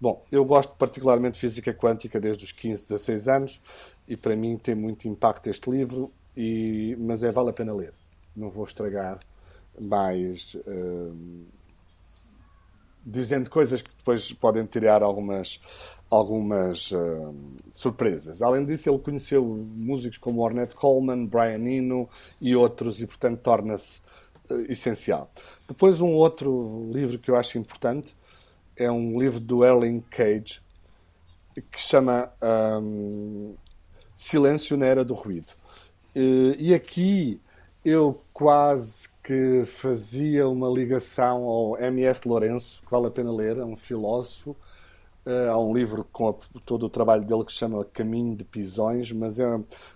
Bom, 0.00 0.24
eu 0.30 0.44
gosto 0.44 0.74
particularmente 0.76 1.34
de 1.34 1.40
física 1.40 1.74
quântica 1.74 2.20
desde 2.20 2.44
os 2.44 2.52
15, 2.52 2.82
16 2.82 3.28
anos 3.28 3.60
e 4.08 4.16
para 4.16 4.34
mim 4.34 4.56
tem 4.56 4.74
muito 4.74 5.06
impacto 5.06 5.48
este 5.48 5.70
livro, 5.70 6.10
e, 6.36 6.96
mas 6.98 7.22
é 7.22 7.30
vale 7.30 7.50
a 7.50 7.52
pena 7.52 7.72
ler. 7.72 7.92
Não 8.34 8.50
vou 8.50 8.64
estragar 8.64 9.20
mais 9.80 10.56
hum, 10.66 11.44
dizendo 13.04 13.50
coisas 13.50 13.82
que 13.82 13.90
depois 13.96 14.32
podem 14.32 14.64
tirar 14.66 15.02
algumas, 15.02 15.60
algumas 16.10 16.92
hum, 16.92 17.56
surpresas. 17.70 18.42
Além 18.42 18.64
disso, 18.64 18.90
ele 18.90 18.98
conheceu 18.98 19.44
músicos 19.44 20.18
como 20.18 20.42
Ornette 20.42 20.74
Coleman, 20.74 21.26
Brian 21.26 21.66
Eno 21.68 22.08
e 22.40 22.54
outros, 22.54 23.00
e 23.00 23.06
portanto 23.06 23.40
torna-se 23.40 24.02
eh, 24.50 24.66
essencial. 24.72 25.30
Depois, 25.68 26.00
um 26.00 26.12
outro 26.12 26.90
livro 26.92 27.18
que 27.18 27.30
eu 27.30 27.36
acho 27.36 27.58
importante 27.58 28.14
é 28.76 28.90
um 28.90 29.18
livro 29.18 29.40
do 29.40 29.64
Erling 29.64 30.00
Cage 30.10 30.60
que 31.70 31.80
chama 31.80 32.30
hum, 32.82 33.54
Silêncio 34.14 34.76
na 34.76 34.86
Era 34.86 35.04
do 35.04 35.14
Ruído. 35.14 35.52
Eh, 36.14 36.56
E 36.58 36.74
aqui 36.74 37.40
eu 37.84 38.20
quase 38.32 39.08
que 39.30 39.64
fazia 39.64 40.48
uma 40.48 40.68
ligação 40.68 41.44
ao 41.44 41.78
M.S. 41.78 42.26
Lourenço, 42.26 42.82
que 42.82 42.90
vale 42.90 43.06
a 43.06 43.10
pena 43.12 43.32
ler, 43.32 43.58
é 43.58 43.64
um 43.64 43.76
filósofo. 43.76 44.56
Eh, 45.26 45.48
há 45.48 45.58
um 45.58 45.72
livro 45.74 46.04
com 46.12 46.30
a- 46.30 46.34
todo 46.66 46.86
o 46.86 46.90
trabalho 46.90 47.24
dele 47.24 47.44
que 47.44 47.52
se 47.52 47.58
chama 47.58 47.84
Caminho 47.84 48.36
de 48.36 48.44
Pisões, 48.44 49.12
mas 49.12 49.38
é 49.40 49.46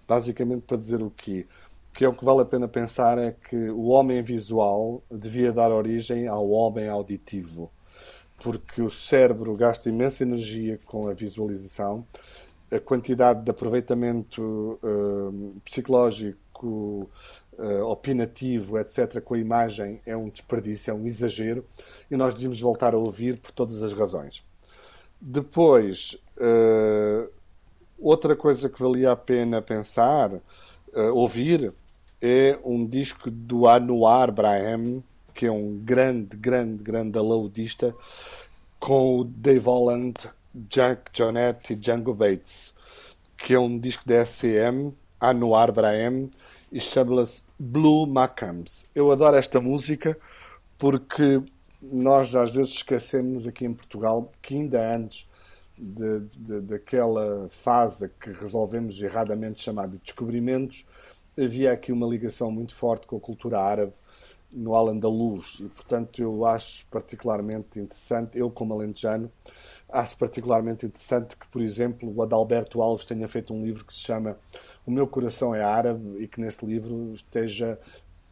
basicamente 0.09 0.63
para 0.63 0.77
dizer 0.77 1.03
o 1.03 1.11
quê? 1.11 1.47
Que 1.95 2.05
é 2.05 2.09
o 2.09 2.15
que 2.15 2.25
vale 2.25 2.43
a 2.43 2.45
pena 2.45 2.69
pensar 2.69 3.19
é 3.19 3.33
que 3.33 3.57
o 3.71 3.87
homem 3.87 4.23
visual 4.23 5.03
devia 5.11 5.53
dar 5.53 5.73
origem 5.73 6.29
ao 6.29 6.49
homem 6.51 6.89
auditivo, 6.89 7.71
porque 8.43 8.83
o 8.83 8.91
cérebro 8.91 9.55
gasta 9.57 9.89
imensa 9.89 10.23
energia 10.25 10.79
com 10.87 11.09
a 11.09 11.15
visualização, 11.15 12.07
a 12.71 12.81
quantidade 12.81 13.45
de 13.45 13.51
aproveitamento 13.51 14.79
eh, 14.83 15.61
psicológico, 15.65 17.09
eh, 17.59 17.83
opinativo, 17.83 18.79
etc., 18.79 19.21
com 19.21 19.35
a 19.35 19.39
imagem 19.39 20.01
é 20.07 20.17
um 20.17 20.29
desperdício, 20.29 20.91
é 20.91 20.95
um 20.95 21.07
exagero, 21.07 21.65
e 22.11 22.17
nós 22.17 22.35
devíamos 22.35 22.61
voltar 22.61 22.95
a 22.95 22.99
ouvir 22.99 23.39
por 23.39 23.51
todas 23.51 23.83
as 23.83 23.93
razões. 23.93 24.43
Depois, 25.21 26.17
eh, 26.39 27.29
outra 27.99 28.37
coisa 28.37 28.69
que 28.69 28.81
valia 28.81 29.13
a 29.13 29.17
pena 29.17 29.63
pensar, 29.63 30.33
uh, 30.33 30.41
ouvir, 31.15 31.73
é 32.21 32.59
um 32.65 32.87
disco 32.87 33.31
do 33.31 33.69
Anwar 33.69 34.33
Braham, 34.33 35.03
que 35.33 35.47
é 35.47 35.51
um 35.51 35.79
grande, 35.79 36.37
grande, 36.37 36.83
grande 36.83 37.19
alaudista, 37.19 37.95
com 38.79 39.19
o 39.19 39.25
Dave 39.25 39.67
Holland, 39.67 40.15
Jack 40.55 41.11
Jonette 41.13 41.73
e 41.73 41.77
Django 41.77 42.15
Bates, 42.15 42.73
que 43.37 43.55
é 43.55 43.59
um 43.59 43.79
disco 43.79 44.07
da 44.07 44.25
SCM, 44.25 44.95
Anwar 45.21 45.73
Braham, 45.73 46.29
e 46.71 46.81
chama-se 46.81 47.43
Blue 47.59 48.07
Macams. 48.07 48.87
Eu 48.95 49.13
adoro 49.13 49.37
esta 49.37 49.61
música 49.61 50.17
porque 50.79 51.43
nós 51.81 52.35
às 52.35 52.53
vezes 52.53 52.73
esquecemos 52.73 53.47
aqui 53.47 53.65
em 53.65 53.75
Portugal 53.75 54.31
que 54.43 54.55
ainda 54.55 54.95
antes 54.95 55.27
de, 55.77 56.21
de, 56.37 56.61
daquela 56.61 57.49
fase 57.51 58.09
que 58.21 58.31
resolvemos 58.31 59.01
erradamente 59.01 59.63
chamar 59.63 59.89
de 59.89 59.99
descobrimentos, 59.99 60.85
havia 61.39 61.73
aqui 61.73 61.93
uma 61.93 62.07
ligação 62.07 62.51
muito 62.51 62.75
forte 62.75 63.07
com 63.07 63.17
a 63.17 63.21
cultura 63.21 63.61
árabe 63.61 63.93
no 64.53 64.75
Al-Andalus 64.75 65.59
e, 65.61 65.65
portanto, 65.65 66.23
eu 66.23 66.47
acho 66.47 66.87
particularmente 66.87 67.81
interessante, 67.81 68.39
eu 68.39 68.51
como 68.51 68.73
alentejano, 68.73 69.31
acho 69.89 70.17
particularmente 70.17 70.87
interessante 70.87 71.37
que, 71.37 71.47
por 71.49 71.63
exemplo, 71.63 72.13
o 72.15 72.23
Adalberto 72.23 72.83
Alves 72.83 73.05
tenha 73.05 73.29
feito 73.29 73.55
um 73.55 73.63
livro 73.63 73.85
que 73.85 73.93
se 73.93 74.01
chama 74.01 74.37
O 74.87 74.91
Meu 74.91 75.07
Coração 75.07 75.55
é 75.55 75.63
Árabe 75.63 76.23
e 76.23 76.27
que 76.27 76.41
nesse 76.41 76.65
livro 76.67 77.13
esteja, 77.15 77.79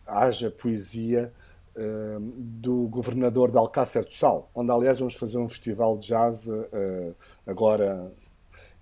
haja 0.06 0.50
poesia 0.50 1.32
uh, 1.76 2.20
do 2.20 2.88
governador 2.88 3.50
de 3.50 3.58
Alcácer 3.58 4.04
do 4.04 4.12
Sal, 4.12 4.50
onde, 4.54 4.70
aliás, 4.70 4.98
vamos 4.98 5.14
fazer 5.14 5.38
um 5.38 5.48
festival 5.48 5.96
de 5.96 6.08
jazz 6.08 6.48
uh, 6.48 7.14
agora 7.46 8.12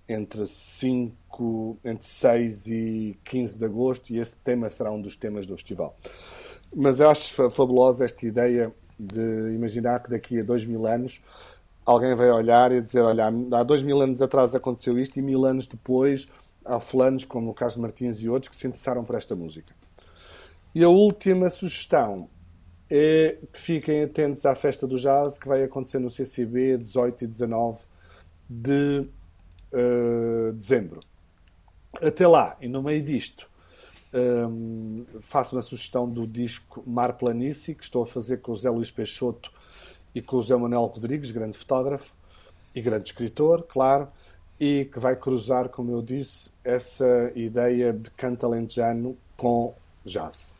entre 0.07 0.45
5, 0.45 1.77
entre 1.85 2.07
6 2.07 2.67
e 2.67 3.19
15 3.23 3.57
de 3.57 3.65
agosto 3.65 4.11
e 4.11 4.19
esse 4.19 4.35
tema 4.35 4.69
será 4.69 4.91
um 4.91 5.01
dos 5.01 5.15
temas 5.15 5.45
do 5.45 5.55
festival. 5.55 5.95
Mas 6.75 6.99
eu 6.99 7.09
acho 7.09 7.49
fabulosa 7.51 8.05
esta 8.05 8.25
ideia 8.25 8.73
de 8.99 9.53
imaginar 9.55 10.01
que 10.01 10.09
daqui 10.09 10.39
a 10.39 10.43
dois 10.43 10.63
mil 10.63 10.85
anos 10.85 11.21
alguém 11.85 12.15
vai 12.15 12.29
olhar 12.31 12.71
e 12.71 12.81
dizer, 12.81 13.01
olha, 13.01 13.25
há 13.27 13.63
dois 13.63 13.81
mil 13.81 14.01
anos 14.01 14.21
atrás 14.21 14.53
aconteceu 14.55 14.97
isto 14.99 15.19
e 15.19 15.21
mil 15.21 15.45
anos 15.45 15.67
depois 15.67 16.27
há 16.63 16.79
fulanos 16.79 17.25
como 17.25 17.49
o 17.49 17.53
Carlos 17.53 17.77
Martins 17.77 18.21
e 18.21 18.29
outros 18.29 18.49
que 18.49 18.55
se 18.55 18.67
interessaram 18.67 19.03
por 19.03 19.15
esta 19.15 19.35
música. 19.35 19.73
E 20.73 20.83
a 20.83 20.89
última 20.89 21.49
sugestão 21.49 22.29
é 22.89 23.37
que 23.51 23.59
fiquem 23.59 24.03
atentos 24.03 24.45
à 24.45 24.53
festa 24.53 24.85
do 24.85 24.97
jazz 24.97 25.37
que 25.37 25.47
vai 25.47 25.63
acontecer 25.63 25.99
no 25.99 26.09
CCB 26.09 26.77
18 26.77 27.23
e 27.23 27.27
19 27.27 27.79
de 28.49 29.07
uh, 29.73 30.53
dezembro. 30.53 31.01
Até 32.01 32.27
lá, 32.27 32.57
e 32.61 32.67
no 32.67 32.83
meio 32.83 33.01
disto, 33.01 33.49
um, 34.13 35.05
faço 35.19 35.55
uma 35.55 35.61
sugestão 35.61 36.07
do 36.07 36.27
disco 36.27 36.83
Mar 36.85 37.13
Planície, 37.13 37.75
que 37.75 37.83
estou 37.83 38.03
a 38.03 38.05
fazer 38.05 38.37
com 38.37 38.51
o 38.51 38.55
Zé 38.55 38.69
Luís 38.69 38.91
Peixoto 38.91 39.51
e 40.13 40.21
com 40.21 40.37
o 40.37 40.41
Zé 40.41 40.55
Manuel 40.55 40.85
Rodrigues, 40.85 41.31
grande 41.31 41.57
fotógrafo 41.57 42.13
e 42.73 42.81
grande 42.81 43.09
escritor, 43.09 43.63
claro, 43.67 44.07
e 44.59 44.85
que 44.85 44.99
vai 44.99 45.15
cruzar, 45.15 45.69
como 45.69 45.91
eu 45.91 46.01
disse, 46.01 46.51
essa 46.63 47.31
ideia 47.35 47.91
de 47.91 48.09
canto 48.11 48.45
alentejano 48.45 49.17
com 49.35 49.73
jazz. 50.05 50.53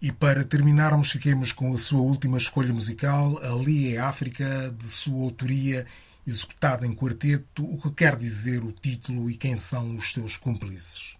E 0.00 0.10
para 0.10 0.44
terminarmos, 0.44 1.12
fiquemos 1.12 1.52
com 1.52 1.72
a 1.72 1.78
sua 1.78 2.00
última 2.00 2.36
escolha 2.36 2.72
musical, 2.72 3.38
Ali 3.38 3.94
é 3.94 4.00
África, 4.00 4.74
de 4.76 4.86
sua 4.86 5.22
autoria, 5.22 5.86
executada 6.26 6.86
em 6.86 6.94
quarteto. 6.94 7.64
O 7.64 7.78
que 7.78 7.90
quer 7.92 8.16
dizer 8.16 8.64
o 8.64 8.72
título 8.72 9.30
e 9.30 9.36
quem 9.36 9.56
são 9.56 9.96
os 9.96 10.12
seus 10.12 10.36
cúmplices? 10.36 11.16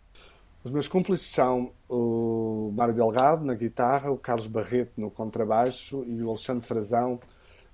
Os 0.64 0.70
meus 0.70 0.86
cúmplices 0.86 1.28
são 1.28 1.72
o 1.88 2.72
Mário 2.74 2.94
Delgado 2.94 3.44
na 3.44 3.54
guitarra, 3.54 4.10
o 4.10 4.18
Carlos 4.18 4.46
Barreto 4.46 5.00
no 5.00 5.10
contrabaixo 5.10 6.04
e 6.06 6.22
o 6.22 6.28
Alexandre 6.28 6.66
Frazão 6.66 7.20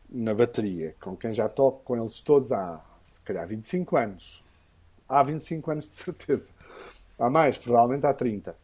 na 0.08 0.34
bateria, 0.34 0.94
com 1.00 1.16
quem 1.16 1.32
já 1.32 1.48
toco 1.48 1.82
com 1.84 1.96
eles 1.96 2.20
todos 2.20 2.52
há, 2.52 2.84
se 3.00 3.20
calhar, 3.20 3.46
25 3.46 3.96
anos. 3.96 4.42
Há 5.08 5.22
25 5.22 5.70
anos 5.70 5.88
de 5.88 5.94
certeza. 5.94 6.52
Há 7.18 7.28
mais, 7.28 7.58
provavelmente 7.58 8.06
há 8.06 8.14
30 8.14 8.56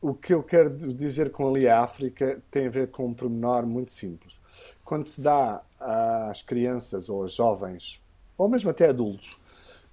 o 0.00 0.14
que 0.14 0.32
eu 0.32 0.42
quero 0.42 0.70
dizer 0.70 1.30
com 1.30 1.48
ali 1.48 1.68
a 1.68 1.80
África 1.80 2.40
tem 2.50 2.66
a 2.66 2.70
ver 2.70 2.90
com 2.90 3.06
um 3.06 3.14
pormenor 3.14 3.66
muito 3.66 3.92
simples. 3.92 4.40
Quando 4.84 5.04
se 5.04 5.20
dá 5.20 5.62
às 5.80 6.42
crianças 6.42 7.08
ou 7.08 7.22
aos 7.22 7.34
jovens, 7.34 8.00
ou 8.36 8.48
mesmo 8.48 8.70
até 8.70 8.88
adultos, 8.88 9.36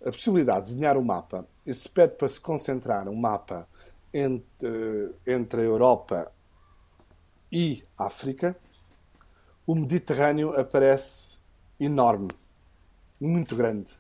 a 0.01 0.12
possibilidade 0.12 0.68
de 0.68 0.74
desenhar 0.74 0.97
um 0.97 1.04
mapa 1.04 1.47
e 1.66 1.74
se 1.74 1.89
pede 1.89 2.16
para 2.16 2.28
se 2.28 2.39
concentrar 2.39 3.08
um 3.08 3.16
mapa 3.16 3.68
entre, 4.14 5.16
entre 5.26 5.62
a 5.62 5.64
Europa 5.64 6.32
e 7.51 7.84
África, 7.97 8.56
o 9.66 9.76
Mediterrâneo 9.76 10.59
aparece 10.59 11.39
enorme, 11.80 12.30
muito 13.20 13.55
grande. 13.55 13.91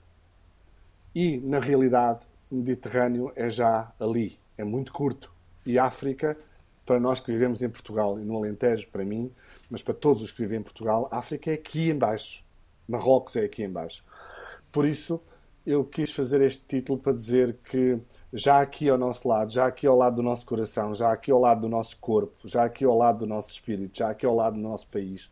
E, 1.15 1.37
na 1.37 1.59
realidade, 1.59 2.25
o 2.51 2.55
Mediterrâneo 2.55 3.31
é 3.35 3.49
já 3.49 3.93
ali, 3.99 4.37
é 4.57 4.63
muito 4.63 4.91
curto. 4.91 5.31
E 5.65 5.79
África, 5.79 6.37
para 6.85 6.99
nós 6.99 7.19
que 7.19 7.31
vivemos 7.31 7.61
em 7.61 7.69
Portugal 7.69 8.19
e 8.19 8.23
no 8.23 8.35
Alentejo, 8.35 8.89
para 8.89 9.05
mim, 9.05 9.31
mas 9.69 9.81
para 9.81 9.93
todos 9.93 10.21
os 10.21 10.31
que 10.31 10.41
vivem 10.41 10.59
em 10.59 10.63
Portugal, 10.63 11.07
África 11.11 11.49
é 11.49 11.53
aqui 11.53 11.89
embaixo. 11.89 12.43
Marrocos 12.87 13.37
é 13.37 13.45
aqui 13.45 13.63
embaixo. 13.63 14.03
Por 14.71 14.85
isso, 14.85 15.21
eu 15.65 15.85
quis 15.85 16.13
fazer 16.13 16.41
este 16.41 16.63
título 16.67 16.99
para 16.99 17.13
dizer 17.13 17.57
que 17.63 17.97
já 18.33 18.59
aqui 18.61 18.89
ao 18.89 18.97
nosso 18.97 19.27
lado, 19.27 19.51
já 19.51 19.67
aqui 19.67 19.85
ao 19.85 19.95
lado 19.95 20.15
do 20.15 20.23
nosso 20.23 20.45
coração, 20.45 20.95
já 20.95 21.13
aqui 21.13 21.31
ao 21.31 21.39
lado 21.39 21.61
do 21.61 21.69
nosso 21.69 21.95
corpo, 21.97 22.35
já 22.45 22.63
aqui 22.63 22.83
ao 22.83 22.97
lado 22.97 23.19
do 23.19 23.27
nosso 23.27 23.51
espírito, 23.51 23.99
já 23.99 24.09
aqui 24.09 24.25
ao 24.25 24.35
lado 24.35 24.55
do 24.55 24.61
nosso 24.61 24.87
país, 24.87 25.29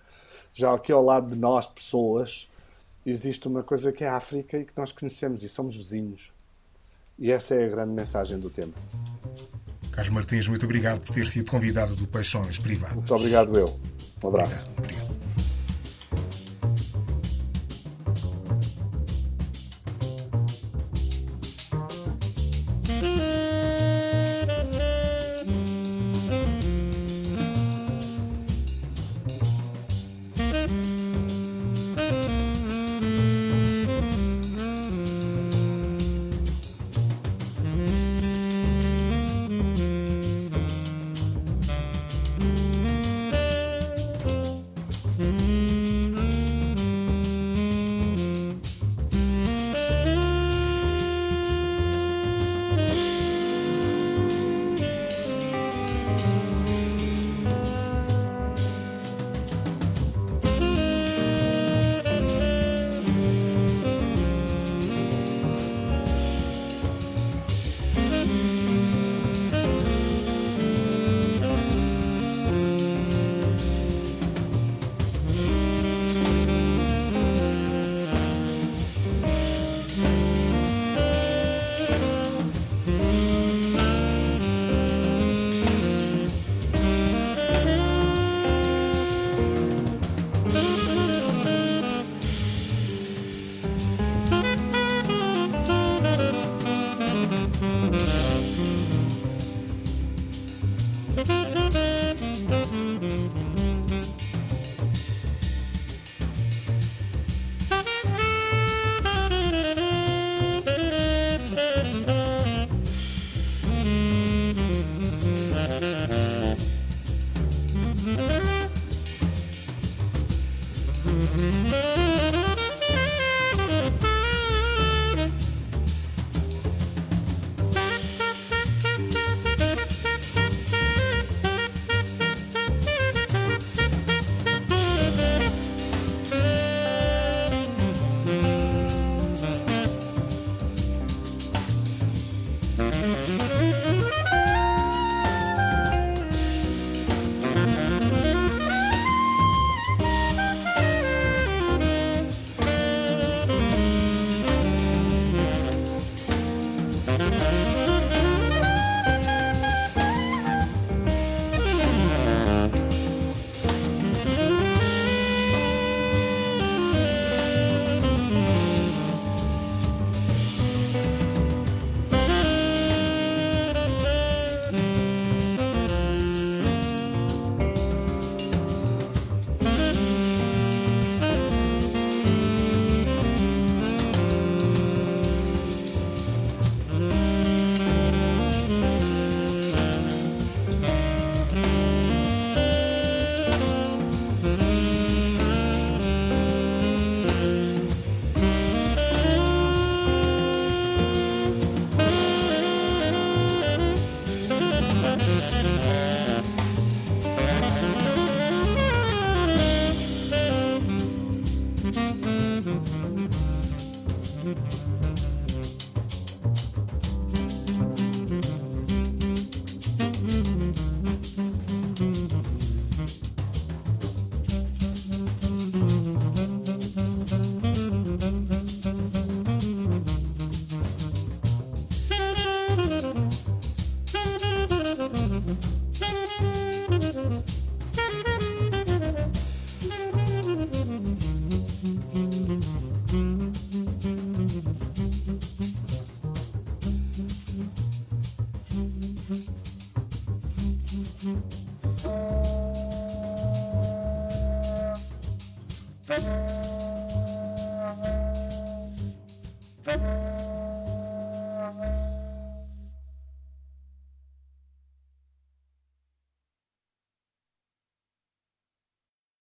já 0.53 0.71
aqui 0.73 0.91
ao 0.91 1.03
lado 1.03 1.31
de 1.31 1.35
nós, 1.35 1.65
pessoas, 1.65 2.47
existe 3.03 3.47
uma 3.47 3.63
coisa 3.63 3.91
que 3.91 4.03
é 4.03 4.07
a 4.07 4.15
África 4.15 4.57
e 4.59 4.65
que 4.65 4.73
nós 4.77 4.91
conhecemos 4.91 5.41
e 5.41 5.49
somos 5.49 5.75
vizinhos. 5.75 6.31
E 7.17 7.31
essa 7.31 7.55
é 7.55 7.65
a 7.65 7.69
grande 7.69 7.91
mensagem 7.91 8.39
do 8.39 8.49
tema. 8.49 8.73
Carlos 9.91 10.13
Martins, 10.13 10.47
muito 10.47 10.63
obrigado 10.63 11.01
por 11.01 11.13
ter 11.13 11.27
sido 11.27 11.49
convidado 11.49 11.95
do 11.95 12.07
Paixões 12.07 12.57
Privado. 12.57 12.95
Muito 12.95 13.13
obrigado 13.13 13.57
eu. 13.57 13.79
Um 14.23 14.27
abraço. 14.27 14.63
Obrigado. 14.77 14.77
obrigado. 14.77 15.11